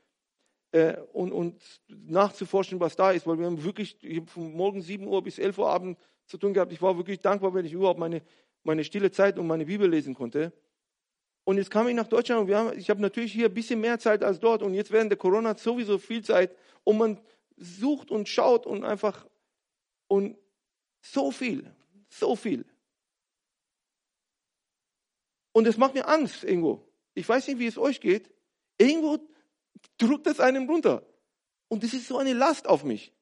[0.77, 4.83] äh, und, und nachzuforschen, was da ist, weil wir haben wirklich ich habe von morgen
[4.83, 6.71] 7 Uhr bis 11 Uhr Abend zu tun gehabt.
[6.71, 8.21] Ich war wirklich dankbar, wenn ich überhaupt meine,
[8.63, 10.53] meine stille Zeit und meine Bibel lesen konnte.
[11.45, 13.99] Und jetzt kam ich nach Deutschland und haben, ich habe natürlich hier ein bisschen mehr
[13.99, 17.21] Zeit als dort und jetzt während der Corona sowieso viel Zeit und man
[17.57, 19.27] sucht und schaut und einfach
[20.09, 20.37] und
[21.01, 21.73] so viel,
[22.11, 22.67] so viel.
[25.53, 26.87] Und es macht mir Angst irgendwo.
[27.15, 28.31] Ich weiß nicht, wie es euch geht.
[28.77, 29.19] Irgendwo
[29.99, 31.05] drückt es einem runter.
[31.69, 33.13] Und das ist so eine Last auf mich.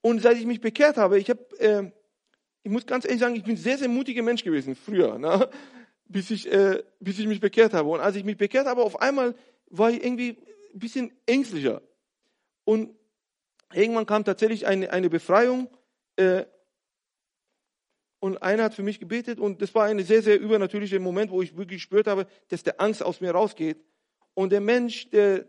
[0.00, 1.90] Und seit ich mich bekehrt habe, ich habe, äh,
[2.62, 5.48] ich muss ganz ehrlich sagen, ich bin sehr, sehr mutiger Mensch gewesen früher, ne?
[6.08, 7.88] bis, ich, äh, bis ich mich bekehrt habe.
[7.88, 9.34] Und als ich mich bekehrt habe, auf einmal
[9.70, 10.38] war ich irgendwie
[10.74, 11.82] ein bisschen ängstlicher.
[12.64, 12.94] Und
[13.72, 15.68] irgendwann kam tatsächlich eine, eine Befreiung.
[16.16, 16.44] Äh,
[18.20, 21.40] und einer hat für mich gebetet und das war ein sehr, sehr übernatürlicher Moment, wo
[21.40, 23.84] ich wirklich gespürt habe, dass der Angst aus mir rausgeht.
[24.38, 25.48] Und der Mensch, der,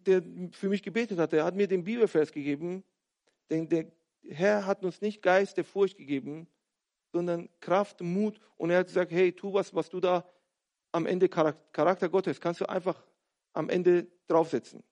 [0.00, 2.84] der für mich gebetet hat, der hat mir den Bibelvers gegeben,
[3.48, 3.90] denn der
[4.28, 6.46] Herr hat uns nicht Geist der Furcht gegeben,
[7.10, 8.38] sondern Kraft, Mut.
[8.58, 10.30] Und er hat gesagt, hey, tu was, was du da
[10.92, 13.02] am Ende Charakter Gottes, kannst du einfach
[13.54, 14.84] am Ende draufsetzen.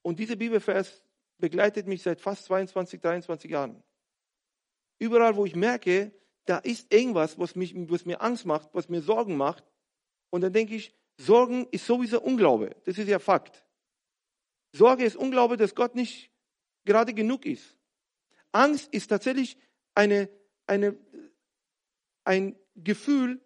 [0.00, 1.04] Und dieser Bibelvers
[1.36, 3.82] begleitet mich seit fast 22, 23 Jahren.
[4.98, 6.12] Überall, wo ich merke,
[6.46, 9.64] da ist irgendwas, was, mich, was mir Angst macht, was mir Sorgen macht.
[10.30, 12.76] Und dann denke ich, Sorgen ist sowieso Unglaube.
[12.84, 13.64] Das ist ja Fakt.
[14.72, 16.30] Sorge ist Unglaube, dass Gott nicht
[16.84, 17.76] gerade genug ist.
[18.52, 19.56] Angst ist tatsächlich
[19.94, 20.28] eine,
[20.66, 20.96] eine,
[22.24, 23.40] ein Gefühl,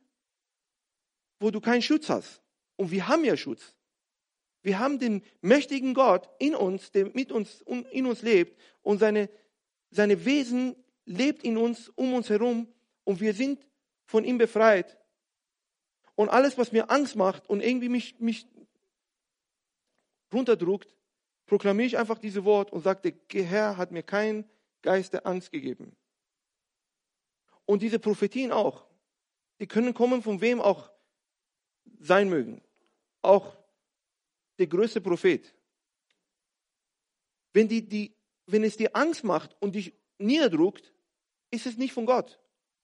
[1.39, 2.43] wo du keinen Schutz hast.
[2.77, 3.77] Und wir haben ja Schutz.
[4.63, 9.31] Wir haben den mächtigen Gott in uns, der mit uns, in uns lebt und seine,
[9.91, 12.69] seine Wesen lebt in uns, um uns herum
[13.05, 13.67] und wir sind
[14.05, 15.00] von ihm befreit.
[16.21, 18.47] Und alles, was mir Angst macht und irgendwie mich, mich
[20.31, 20.95] runterdrückt,
[21.47, 24.45] proklamiere ich einfach diese Wort und sage, der Herr hat mir keinen
[24.83, 25.97] Geist der Angst gegeben.
[27.65, 28.85] Und diese Prophetien auch,
[29.61, 30.91] die können kommen von wem auch
[32.01, 32.61] sein mögen.
[33.23, 33.57] Auch
[34.59, 35.55] der größte Prophet.
[37.55, 40.93] Wenn, die, die, wenn es dir Angst macht und dich niederdruckt,
[41.51, 42.39] ist es nicht von Gott.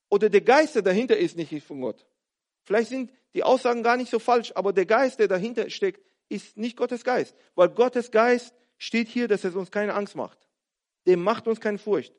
[0.09, 2.07] Oder der Geist, der dahinter ist, nicht von Gott.
[2.67, 6.57] Vielleicht sind die Aussagen gar nicht so falsch, aber der Geist, der dahinter steckt, ist
[6.57, 7.37] nicht Gottes Geist.
[7.55, 10.49] Weil Gottes Geist steht hier, dass es uns keine Angst macht.
[11.07, 12.13] Dem macht uns keine Furcht.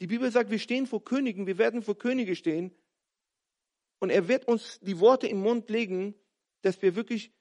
[0.00, 2.70] Die Bibel sagt, wir stehen vor Königen, wir werden vor Könige stehen
[3.98, 6.14] und er wird uns die Worte im Mund legen,
[6.60, 7.32] dass wir wirklich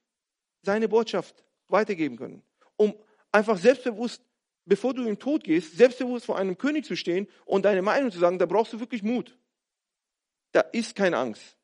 [0.62, 2.44] seine Botschaft weitergeben können.
[2.78, 2.96] Um
[3.34, 4.24] einfach selbstbewusst,
[4.64, 8.20] bevor du im Tod gehst, selbstbewusst vor einem König zu stehen und deine Meinung zu
[8.20, 9.38] sagen, da brauchst du wirklich Mut.
[10.56, 11.58] Da ist keine Angst.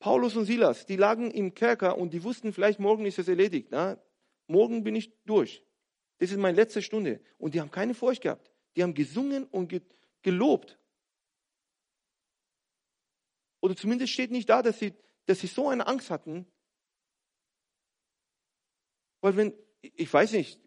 [0.00, 3.68] Paulus und Silas, die lagen im Kerker und die wussten, vielleicht morgen ist es erledigt.
[3.70, 4.02] Na?
[4.48, 5.64] Morgen bin ich durch.
[6.18, 7.20] Das ist meine letzte Stunde.
[7.38, 8.50] Und die haben keine Furcht gehabt.
[8.74, 9.80] Die haben gesungen und
[10.22, 10.76] gelobt.
[13.60, 14.92] Oder zumindest steht nicht da, dass sie,
[15.26, 16.46] dass sie so eine Angst hatten.
[19.20, 20.58] Weil wenn, ich weiß nicht,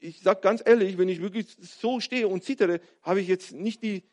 [0.00, 3.82] ich sage ganz ehrlich, wenn ich wirklich so stehe und zittere, habe ich jetzt nicht
[3.82, 4.04] die,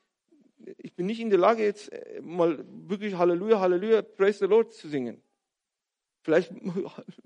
[0.77, 4.73] ich bin nicht in der Lage, jetzt äh, mal wirklich Halleluja, Halleluja, Praise the Lord
[4.73, 5.21] zu singen.
[6.21, 6.51] Vielleicht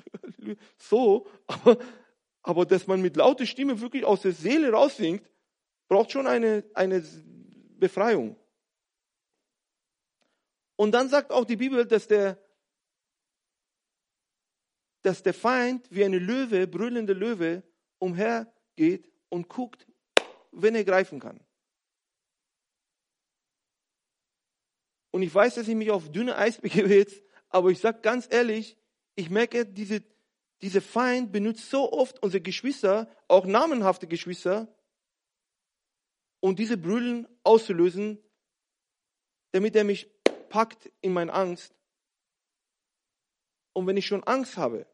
[0.78, 1.78] so, aber,
[2.42, 5.28] aber dass man mit lauter Stimme wirklich aus der Seele raussingt,
[5.88, 7.04] braucht schon eine, eine
[7.78, 8.36] Befreiung.
[10.76, 12.38] Und dann sagt auch die Bibel, dass der,
[15.02, 17.64] dass der Feind wie eine Löwe, brüllende Löwe,
[18.00, 19.86] umhergeht und guckt,
[20.52, 21.40] wenn er greifen kann.
[25.12, 28.28] Und ich weiß, dass ich mich auf dünne Eis begebe jetzt, aber ich sage ganz
[28.30, 28.78] ehrlich,
[29.16, 30.04] ich merke, diese,
[30.62, 34.74] diese Feind benutzt so oft unsere Geschwister, auch namenhafte Geschwister,
[36.40, 38.20] um diese Brüllen auszulösen,
[39.52, 40.10] damit er mich
[40.50, 41.76] packt in meine Angst.
[43.74, 44.88] Und wenn ich schon Angst habe,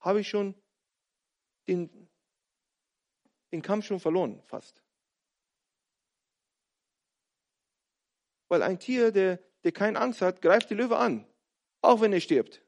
[0.00, 0.54] habe ich schon
[1.66, 2.08] den,
[3.52, 4.83] den Kampf schon verloren, fast.
[8.48, 11.26] Weil ein Tier, der, der keine Angst hat, greift die Löwe an,
[11.80, 12.62] auch wenn er stirbt.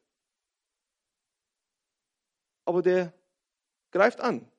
[2.65, 3.13] Aber der
[3.91, 4.51] greift an.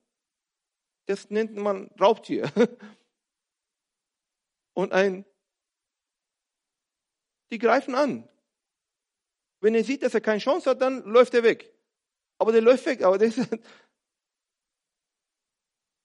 [1.06, 2.50] Das nennt man Raubtier.
[4.74, 5.24] Und ein,
[7.50, 8.28] die greifen an.
[9.60, 11.72] Wenn er sieht, dass er keine Chance hat, dann läuft er weg.
[12.38, 13.02] Aber der läuft weg.
[13.02, 13.34] Aber, das,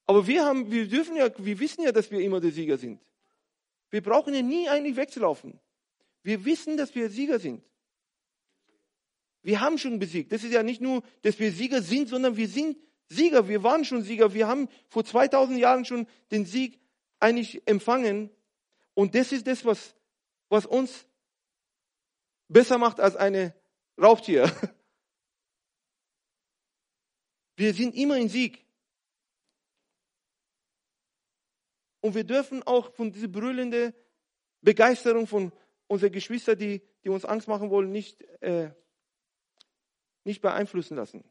[0.08, 3.00] aber wir haben, wir dürfen ja, wir wissen ja, dass wir immer der Sieger sind.
[3.94, 5.60] Wir brauchen ja nie eigentlich wegzulaufen.
[6.24, 7.64] Wir wissen, dass wir Sieger sind.
[9.44, 10.32] Wir haben schon besiegt.
[10.32, 12.76] Das ist ja nicht nur, dass wir Sieger sind, sondern wir sind
[13.08, 13.48] Sieger.
[13.48, 14.34] Wir waren schon Sieger.
[14.34, 16.80] Wir haben vor 2000 Jahren schon den Sieg
[17.20, 18.32] eigentlich empfangen.
[18.96, 19.94] Und das ist das, was,
[20.50, 21.06] was uns
[22.48, 23.54] besser macht als eine
[24.02, 24.52] Raubtier.
[27.58, 28.63] Wir sind immer in Sieg.
[32.04, 33.94] Und wir dürfen auch von dieser brüllenden
[34.60, 35.54] Begeisterung von
[35.88, 38.72] unseren Geschwistern, die, die uns Angst machen wollen, nicht, äh,
[40.26, 41.24] nicht beeinflussen lassen.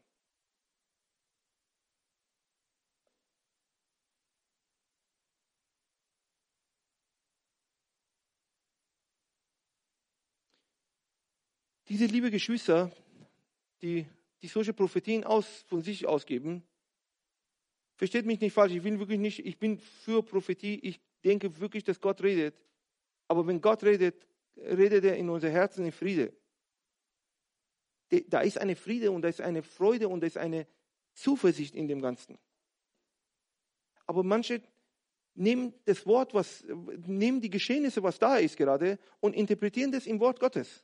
[11.87, 12.91] Diese liebe Geschwister,
[13.83, 14.07] die,
[14.41, 16.63] die solche Prophetien aus, von sich ausgeben,
[17.95, 21.83] Versteht mich nicht falsch, ich will wirklich nicht, ich bin für Prophetie, ich denke wirklich,
[21.83, 22.55] dass Gott redet.
[23.27, 26.33] Aber wenn Gott redet, redet er in unser Herzen in Friede.
[28.27, 30.67] Da ist eine Friede und da ist eine Freude und da ist eine
[31.13, 32.37] Zuversicht in dem Ganzen.
[34.05, 34.61] Aber manche
[35.35, 36.63] nehmen das Wort, was,
[37.07, 40.83] nehmen die Geschehnisse, was da ist gerade, und interpretieren das im Wort Gottes.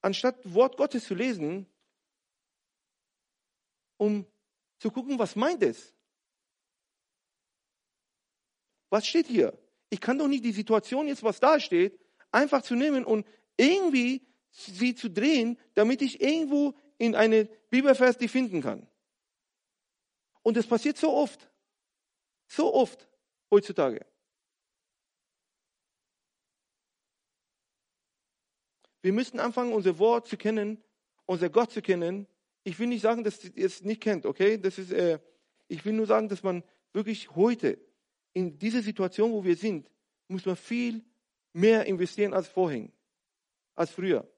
[0.00, 1.66] Anstatt Wort Gottes zu lesen,
[3.96, 4.24] um
[4.78, 5.94] zu gucken, was meint es?
[8.90, 9.58] Was steht hier?
[9.90, 11.98] Ich kann doch nicht die Situation jetzt, was da steht,
[12.30, 18.28] einfach zu nehmen und irgendwie sie zu drehen, damit ich irgendwo in eine Bibelvers die
[18.28, 18.88] finden kann.
[20.42, 21.50] Und das passiert so oft.
[22.46, 23.08] So oft
[23.50, 24.06] heutzutage.
[29.02, 30.82] Wir müssen anfangen, unser Wort zu kennen,
[31.26, 32.26] unser Gott zu kennen
[32.68, 34.58] ich will nicht sagen, dass ihr es nicht kennt, okay?
[34.58, 35.18] Das ist, äh,
[35.68, 37.78] ich will nur sagen, dass man wirklich heute
[38.34, 39.90] in dieser Situation, wo wir sind,
[40.28, 41.02] muss man viel
[41.54, 42.92] mehr investieren als vorhin,
[43.74, 44.30] als früher.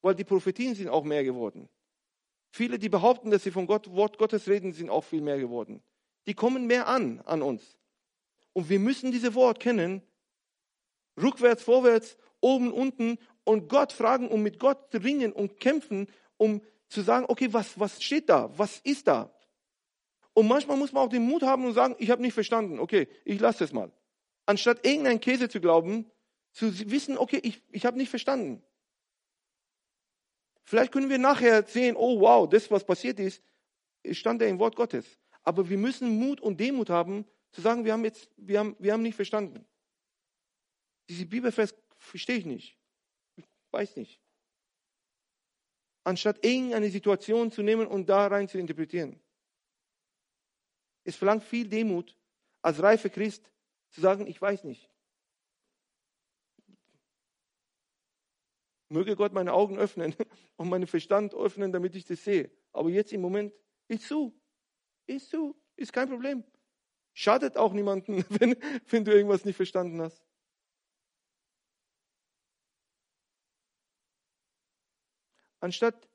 [0.00, 1.68] Weil die Prophetien sind auch mehr geworden.
[2.50, 5.82] Viele, die behaupten, dass sie vom Gott, Wort Gottes reden, sind auch viel mehr geworden.
[6.26, 7.76] Die kommen mehr an, an uns.
[8.54, 10.00] Und wir müssen diese Wort kennen,
[11.20, 17.02] rückwärts, vorwärts, oben, unten und Gott fragen und mit Gott ringen und kämpfen, um zu
[17.02, 18.50] sagen, okay, was, was steht da?
[18.58, 19.34] Was ist da?
[20.32, 23.08] Und manchmal muss man auch den Mut haben und sagen, ich habe nicht verstanden, okay,
[23.24, 23.92] ich lasse es mal.
[24.46, 26.10] Anstatt irgendein Käse zu glauben,
[26.52, 28.62] zu wissen, okay, ich, ich habe nicht verstanden.
[30.64, 33.42] Vielleicht können wir nachher sehen, oh wow, das, was passiert ist,
[34.12, 35.18] stand ja im Wort Gottes.
[35.42, 38.92] Aber wir müssen Mut und Demut haben, zu sagen, wir haben jetzt, wir haben, wir
[38.92, 39.66] haben nicht verstanden.
[41.08, 42.79] Diese Bibelfest verstehe ich nicht.
[43.70, 44.20] Weiß nicht.
[46.04, 49.20] Anstatt irgendeine Situation zu nehmen und da rein zu interpretieren.
[51.04, 52.16] Es verlangt viel Demut,
[52.62, 53.50] als reife Christ
[53.90, 54.90] zu sagen, ich weiß nicht.
[58.88, 60.14] Möge Gott meine Augen öffnen
[60.56, 62.50] und meinen Verstand öffnen, damit ich das sehe.
[62.72, 63.54] Aber jetzt im Moment
[63.88, 64.34] ist zu.
[65.06, 65.56] Ist zu.
[65.76, 66.44] Ist kein Problem.
[67.12, 68.56] Schadet auch niemanden, wenn,
[68.88, 70.24] wenn du irgendwas nicht verstanden hast.
[75.60, 76.08] Anstatt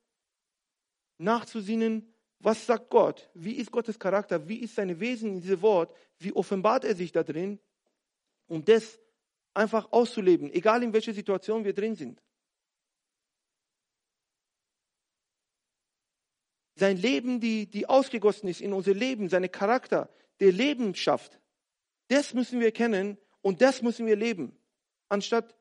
[1.18, 3.30] nachzusinnen, was sagt Gott?
[3.34, 4.46] Wie ist Gottes Charakter?
[4.48, 5.94] Wie ist sein Wesen in diesem Wort?
[6.18, 7.58] Wie offenbart er sich da drin?
[8.46, 9.00] Um das
[9.54, 12.22] einfach auszuleben, egal in welcher Situation wir drin sind.
[16.78, 21.40] Sein Leben, die, die ausgegossen ist in unser Leben, seine Charakter, der Leben schafft.
[22.08, 24.54] Das müssen wir kennen und das müssen wir leben.
[25.08, 25.56] Anstatt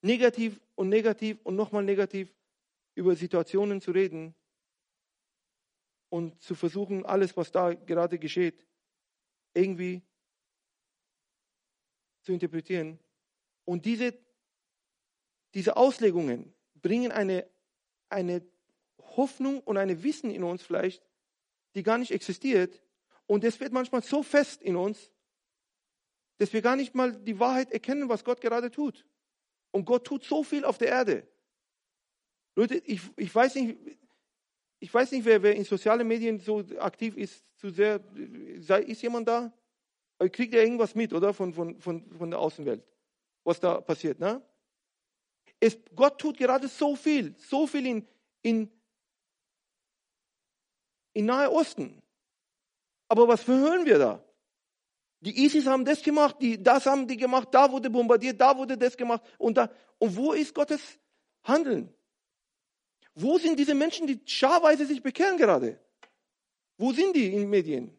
[0.00, 2.34] negativ und negativ und nochmal negativ
[2.94, 4.34] über Situationen zu reden
[6.08, 8.66] und zu versuchen, alles, was da gerade geschieht,
[9.54, 10.02] irgendwie
[12.22, 12.98] zu interpretieren.
[13.64, 14.18] Und diese,
[15.54, 17.48] diese Auslegungen bringen eine,
[18.08, 18.44] eine
[19.16, 21.02] Hoffnung und eine Wissen in uns vielleicht,
[21.74, 22.82] die gar nicht existiert.
[23.26, 25.10] Und es wird manchmal so fest in uns,
[26.38, 29.06] dass wir gar nicht mal die Wahrheit erkennen, was Gott gerade tut.
[29.70, 31.26] Und Gott tut so viel auf der Erde.
[32.54, 33.78] Leute, ich, ich weiß nicht,
[34.78, 39.28] ich weiß nicht, wer, wer in sozialen Medien so aktiv ist, zu sehr, ist jemand
[39.28, 39.52] da?
[40.18, 41.32] Kriegt er irgendwas mit, oder?
[41.32, 42.84] Von, von, von, von der Außenwelt,
[43.44, 44.42] was da passiert, ne?
[45.60, 48.08] Es, Gott tut gerade so viel, so viel in,
[48.42, 48.70] in,
[51.12, 52.02] in Nahe Osten.
[53.08, 54.24] Aber was hören wir da?
[55.20, 58.76] Die ISIS haben das gemacht, die, das haben die gemacht, da wurde bombardiert, da wurde
[58.76, 59.70] das gemacht und da.
[59.98, 60.98] Und wo ist Gottes
[61.44, 61.94] Handeln?
[63.14, 65.78] Wo sind diese Menschen, die scharweise sich bekehren gerade?
[66.78, 67.96] Wo sind die in den Medien?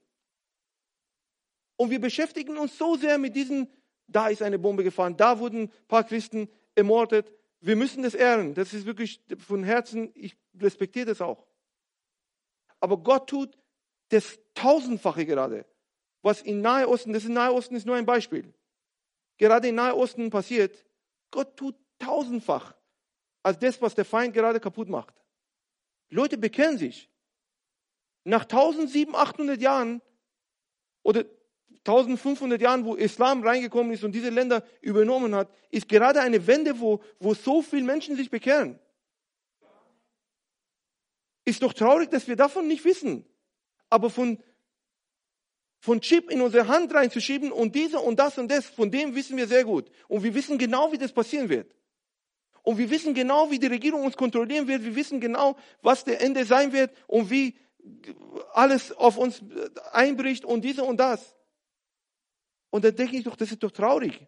[1.76, 3.68] Und wir beschäftigen uns so sehr mit diesen,
[4.08, 7.32] da ist eine Bombe gefahren, da wurden ein paar Christen ermordet.
[7.62, 8.54] Wir müssen das ehren.
[8.54, 11.46] Das ist wirklich von Herzen, ich respektiere das auch.
[12.80, 13.58] Aber Gott tut
[14.10, 15.66] das Tausendfache gerade.
[16.22, 18.54] Was in Nahe Osten, das in Nahe Osten ist nur ein Beispiel.
[19.38, 20.86] Gerade in Nahe Osten passiert,
[21.32, 22.76] Gott tut tausendfach
[23.44, 25.14] als das, was der Feind gerade kaputt macht.
[26.10, 27.10] Leute bekennen sich.
[28.24, 30.02] Nach 1700, 800 Jahren
[31.04, 31.26] oder
[31.86, 36.80] 1500 Jahren, wo Islam reingekommen ist und diese Länder übernommen hat, ist gerade eine Wende,
[36.80, 38.80] wo, wo so viele Menschen sich bekehren.
[41.44, 43.26] Ist doch traurig, dass wir davon nicht wissen.
[43.90, 44.42] Aber von,
[45.80, 49.36] von Chip in unsere Hand reinzuschieben und diese und das und das, von dem wissen
[49.36, 49.92] wir sehr gut.
[50.08, 51.70] Und wir wissen genau, wie das passieren wird.
[52.64, 54.84] Und wir wissen genau, wie die Regierung uns kontrollieren wird.
[54.84, 57.58] Wir wissen genau, was der Ende sein wird und wie
[58.54, 59.44] alles auf uns
[59.92, 61.36] einbricht und diese und das.
[62.70, 64.26] Und da denke ich doch, das ist doch traurig.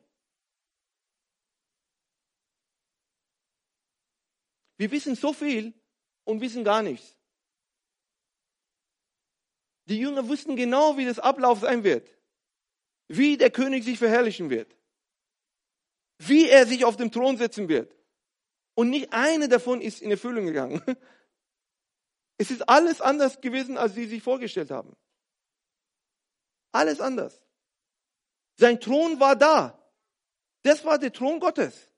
[4.78, 5.74] Wir wissen so viel
[6.26, 7.16] und wissen gar nichts.
[9.88, 12.10] Die Jünger wussten genau, wie das Ablauf sein wird.
[13.08, 14.76] Wie der König sich verherrlichen wird.
[16.18, 17.96] Wie er sich auf dem Thron setzen wird.
[18.76, 20.82] Und nicht eine davon ist in Erfüllung gegangen.
[22.38, 24.94] Es ist alles anders gewesen, als sie sich vorgestellt haben.
[26.74, 27.42] Alles anders.
[28.58, 29.82] Sein Thron war da.
[30.64, 31.90] Das war der Thron Gottes.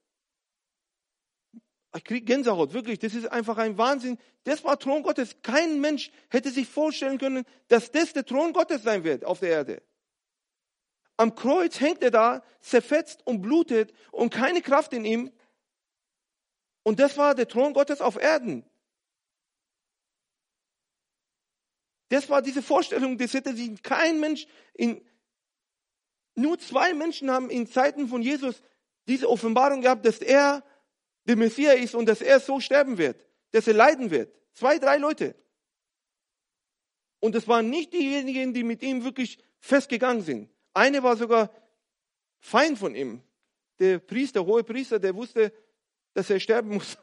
[1.96, 3.00] Ich kriege Gänsehaut, wirklich.
[3.00, 4.20] Das ist einfach ein Wahnsinn.
[4.44, 5.38] Das war Thron Gottes.
[5.42, 9.50] Kein Mensch hätte sich vorstellen können, dass das der Thron Gottes sein wird auf der
[9.50, 9.82] Erde.
[11.16, 15.32] Am Kreuz hängt er da, zerfetzt und blutet und keine Kraft in ihm.
[16.88, 18.64] Und das war der Thron Gottes auf Erden.
[22.08, 25.06] Das war diese Vorstellung, das hätte sich kein Mensch in,
[26.36, 28.62] nur zwei Menschen haben in Zeiten von Jesus
[29.06, 30.64] diese Offenbarung gehabt, dass er
[31.26, 33.22] der Messias ist und dass er so sterben wird,
[33.52, 34.34] dass er leiden wird.
[34.54, 35.36] Zwei, drei Leute.
[37.20, 40.50] Und es waren nicht diejenigen, die mit ihm wirklich festgegangen sind.
[40.74, 41.54] Eine war sogar
[42.40, 43.22] Feind von ihm.
[43.78, 45.52] Der Priester, hohe Priester, der wusste,
[46.18, 46.98] dass er sterben muss.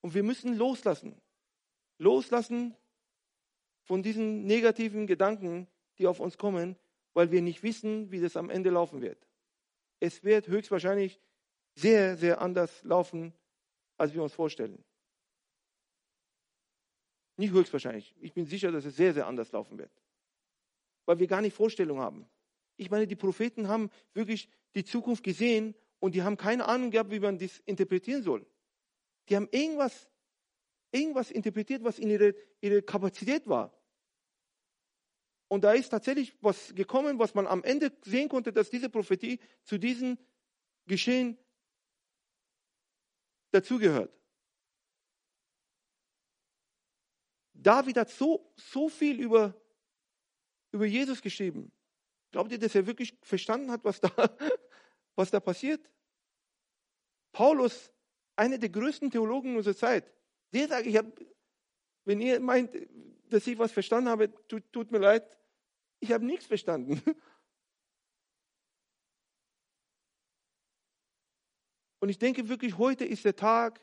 [0.00, 1.14] Und wir müssen loslassen.
[1.98, 2.74] Loslassen
[3.84, 6.74] von diesen negativen Gedanken, die auf uns kommen,
[7.12, 9.24] weil wir nicht wissen, wie das am Ende laufen wird.
[10.00, 11.20] Es wird höchstwahrscheinlich
[11.76, 13.32] sehr, sehr anders laufen,
[13.96, 14.82] als wir uns vorstellen.
[17.36, 18.12] Nicht höchstwahrscheinlich.
[18.20, 19.92] Ich bin sicher, dass es sehr, sehr anders laufen wird.
[21.06, 22.26] Weil wir gar nicht Vorstellung haben.
[22.76, 27.10] Ich meine, die Propheten haben wirklich die Zukunft gesehen und die haben keine Ahnung gehabt,
[27.10, 28.46] wie man das interpretieren soll.
[29.28, 30.08] Die haben irgendwas,
[30.90, 33.72] irgendwas interpretiert, was in ihre, ihre Kapazität war.
[35.48, 39.38] Und da ist tatsächlich was gekommen, was man am Ende sehen konnte, dass diese Prophetie
[39.62, 40.18] zu diesem
[40.86, 41.38] Geschehen
[43.52, 44.12] dazugehört.
[47.52, 49.54] David hat so, so viel über,
[50.74, 51.72] über Jesus geschrieben.
[52.32, 54.10] Glaubt ihr, dass er wirklich verstanden hat, was da,
[55.14, 55.88] was da passiert?
[57.30, 57.92] Paulus,
[58.34, 60.12] einer der größten Theologen unserer Zeit,
[60.52, 61.12] der sagt, ich habe,
[62.04, 62.76] wenn ihr meint,
[63.30, 65.38] dass ich was verstanden habe, tut, tut mir leid,
[66.00, 67.00] ich habe nichts verstanden.
[72.00, 73.80] Und ich denke wirklich, heute ist der Tag,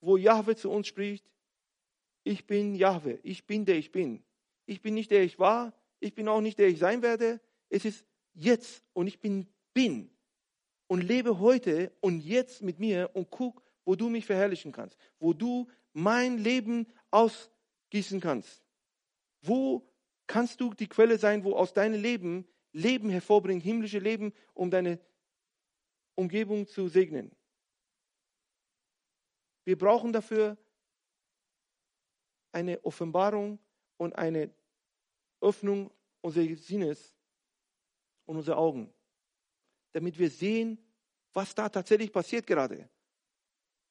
[0.00, 1.28] wo Jahwe zu uns spricht.
[2.22, 4.24] Ich bin Jahwe, ich bin der ich bin.
[4.72, 7.40] Ich bin nicht der ich war, Ich bin auch nicht der ich sein werde.
[7.68, 10.10] Es ist jetzt und ich bin, bin
[10.88, 15.32] und lebe heute und jetzt mit mir und guck, wo du mich verherrlichen kannst, wo
[15.32, 18.64] du mein Leben ausgießen kannst.
[19.42, 19.86] Wo
[20.26, 24.98] kannst du die Quelle sein, wo aus deinem Leben Leben hervorbringt, himmlische Leben, um deine
[26.14, 27.30] Umgebung zu segnen.
[29.64, 30.56] Wir brauchen dafür
[32.50, 33.58] eine Offenbarung
[33.98, 34.50] und eine
[35.42, 35.90] Öffnung
[36.20, 37.14] unseres Sinnes
[38.26, 38.92] und unserer Augen,
[39.92, 40.78] damit wir sehen,
[41.32, 42.88] was da tatsächlich passiert gerade.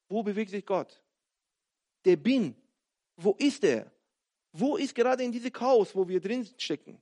[0.08, 1.02] Wo bewegt sich Gott?
[2.04, 2.56] Der Bin,
[3.16, 3.90] wo ist er?
[4.52, 7.00] Wo ist gerade in diesem Chaos, wo wir drin stecken?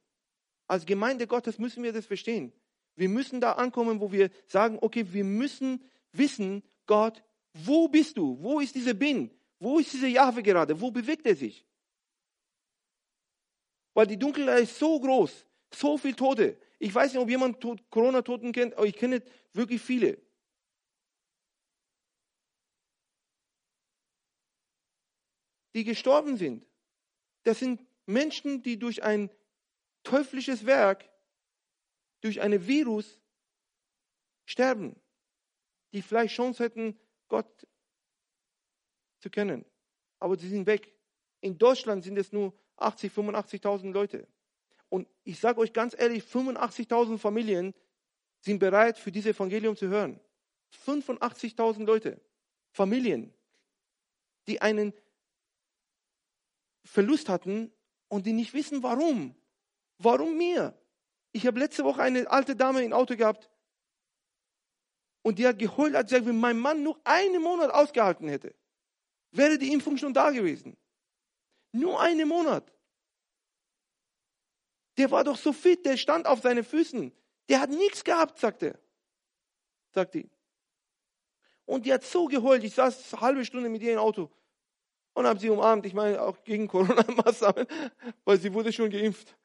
[0.66, 2.52] Als Gemeinde Gottes müssen wir das verstehen.
[2.94, 5.82] Wir müssen da ankommen, wo wir sagen, okay, wir müssen
[6.12, 7.22] wissen, Gott,
[7.52, 8.40] wo bist du?
[8.40, 9.30] Wo ist dieser Bin?
[9.58, 10.80] Wo ist dieser Jahwe gerade?
[10.80, 11.66] Wo bewegt er sich?
[14.00, 15.44] Weil die Dunkelheit ist so groß,
[15.74, 16.58] so viel Tote.
[16.78, 19.22] Ich weiß nicht, ob jemand Corona-Toten kennt, aber ich kenne
[19.52, 20.16] wirklich viele.
[25.74, 26.64] Die gestorben sind.
[27.42, 29.28] Das sind Menschen, die durch ein
[30.02, 31.06] teuflisches Werk,
[32.22, 33.20] durch ein Virus
[34.46, 34.98] sterben,
[35.92, 36.98] die vielleicht Chance hätten,
[37.28, 37.66] Gott
[39.18, 39.66] zu kennen.
[40.20, 40.90] Aber sie sind weg.
[41.42, 44.26] In Deutschland sind es nur 80, 85.000 Leute.
[44.88, 47.74] Und ich sage euch ganz ehrlich, 85.000 Familien
[48.40, 50.20] sind bereit, für dieses Evangelium zu hören.
[50.86, 52.20] 85.000 Leute,
[52.72, 53.32] Familien,
[54.46, 54.92] die einen
[56.84, 57.72] Verlust hatten
[58.08, 59.34] und die nicht wissen, warum.
[59.98, 60.76] Warum mir?
[61.32, 63.50] Ich habe letzte Woche eine alte Dame im Auto gehabt
[65.22, 68.54] und die hat geheult, hat gesagt, wenn mein Mann nur einen Monat ausgehalten hätte,
[69.30, 70.76] wäre die Impfung schon da gewesen.
[71.72, 72.72] Nur einen Monat.
[74.96, 77.12] Der war doch so fit, der stand auf seinen Füßen.
[77.48, 78.78] Der hat nichts gehabt, sagte er.
[79.92, 80.28] Sagt die.
[81.64, 82.64] Und die hat so geheult.
[82.64, 84.30] Ich saß eine halbe Stunde mit ihr im Auto
[85.14, 85.86] und habe sie umarmt.
[85.86, 87.66] Ich meine, auch gegen Corona-Maßnahmen,
[88.24, 89.36] weil sie wurde schon geimpft.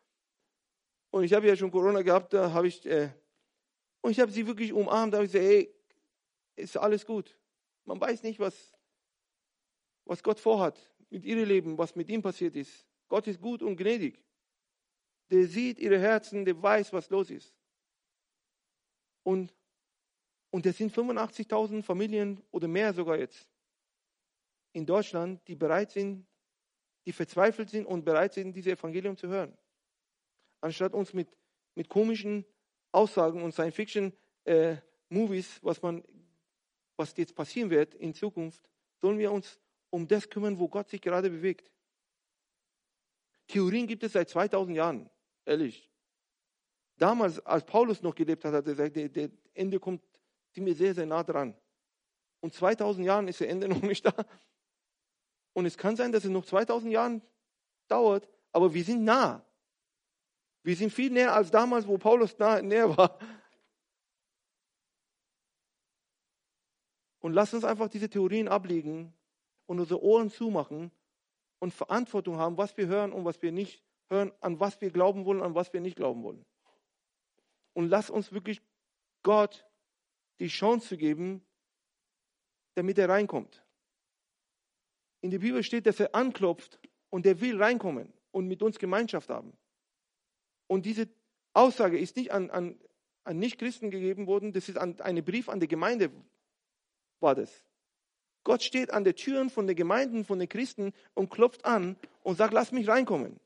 [1.11, 3.09] Und ich habe ja schon Corona gehabt, da habe ich, äh,
[4.01, 5.73] und ich habe sie wirklich umarmt, da habe ich gesagt, hey,
[6.55, 7.37] ist alles gut.
[7.85, 8.73] Man weiß nicht, was,
[10.05, 10.77] was Gott vorhat
[11.09, 12.85] mit ihrem Leben, was mit ihm passiert ist.
[13.07, 14.21] Gott ist gut und gnädig.
[15.29, 17.53] Der sieht ihre Herzen, der weiß, was los ist.
[19.23, 19.53] Und,
[20.51, 23.49] und es sind 85.000 Familien oder mehr sogar jetzt
[24.73, 26.25] in Deutschland, die bereit sind,
[27.05, 29.57] die verzweifelt sind und bereit sind, dieses Evangelium zu hören
[30.65, 31.29] anstatt uns mit,
[31.75, 32.43] mit komischen
[32.91, 35.79] Aussagen und Science-Fiction-Movies, äh, was,
[36.97, 39.59] was jetzt passieren wird in Zukunft, sollen wir uns
[39.95, 41.71] um das kümmern, wo Gott sich gerade bewegt.
[43.47, 45.09] Theorien gibt es seit 2000 Jahren,
[45.45, 45.89] ehrlich.
[46.97, 50.03] Damals, als Paulus noch gelebt hat, hat er gesagt, der, Ende kommt
[50.51, 51.55] ziemlich sehr, sehr nah dran.
[52.41, 54.13] Und 2000 Jahren ist der Ende noch nicht da.
[55.53, 57.21] Und es kann sein, dass es noch 2000 Jahren
[57.87, 59.45] dauert, aber wir sind nah.
[60.61, 63.17] Wir sind viel näher als damals, wo Paulus nah, näher war.
[67.19, 69.13] Und lass uns einfach diese Theorien ablegen
[69.65, 70.91] und unsere Ohren zumachen
[71.59, 75.25] und Verantwortung haben, was wir hören und was wir nicht hören, an was wir glauben
[75.25, 76.45] wollen, an was wir nicht glauben wollen.
[77.73, 78.61] Und lass uns wirklich
[79.23, 79.65] Gott
[80.39, 81.45] die Chance geben,
[82.75, 83.63] damit er reinkommt.
[85.21, 89.29] In der Bibel steht, dass er anklopft und er will reinkommen und mit uns Gemeinschaft
[89.29, 89.57] haben.
[90.67, 91.09] Und diese
[91.53, 92.79] Aussage ist nicht an, an,
[93.23, 96.11] an Nichtchristen gegeben worden, das ist an, ein Brief an die Gemeinde,
[97.19, 97.63] war das.
[98.45, 102.37] Gott steht an den Türen von den Gemeinden, von den Christen und klopft an und
[102.37, 103.39] sagt, lass mich reinkommen.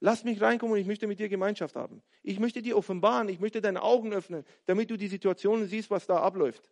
[0.00, 2.00] Lass mich reinkommen und ich möchte mit dir Gemeinschaft haben.
[2.22, 6.06] Ich möchte dir offenbaren, ich möchte deine Augen öffnen, damit du die Situationen siehst, was
[6.06, 6.70] da abläuft.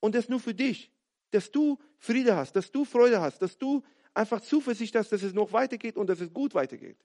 [0.00, 0.92] Und das nur für dich,
[1.30, 3.82] dass du Friede hast, dass du Freude hast, dass du
[4.12, 7.02] einfach Zuversicht hast, dass es noch weitergeht und dass es gut weitergeht.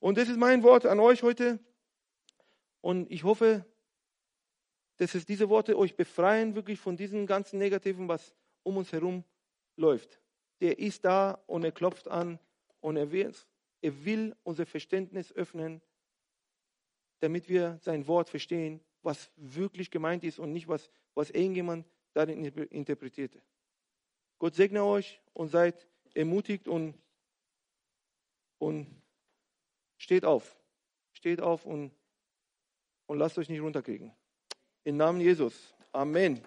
[0.00, 1.60] Und das ist mein Wort an euch heute.
[2.80, 3.64] Und ich hoffe,
[4.96, 9.24] dass es diese Worte euch befreien, wirklich von diesem ganzen Negativen, was um uns herum
[9.76, 10.20] läuft.
[10.60, 12.38] Der ist da und er klopft an
[12.80, 13.32] und er will,
[13.82, 15.82] er will unser Verständnis öffnen,
[17.20, 22.44] damit wir sein Wort verstehen, was wirklich gemeint ist und nicht, was, was irgendjemand darin
[22.44, 23.42] interpretierte.
[24.38, 26.94] Gott segne euch und seid ermutigt und,
[28.58, 28.86] und
[29.98, 30.56] Steht auf.
[31.12, 31.92] Steht auf und,
[33.06, 34.12] und lasst euch nicht runterkriegen.
[34.86, 35.74] Im Namen Jesus.
[35.92, 36.40] Amen.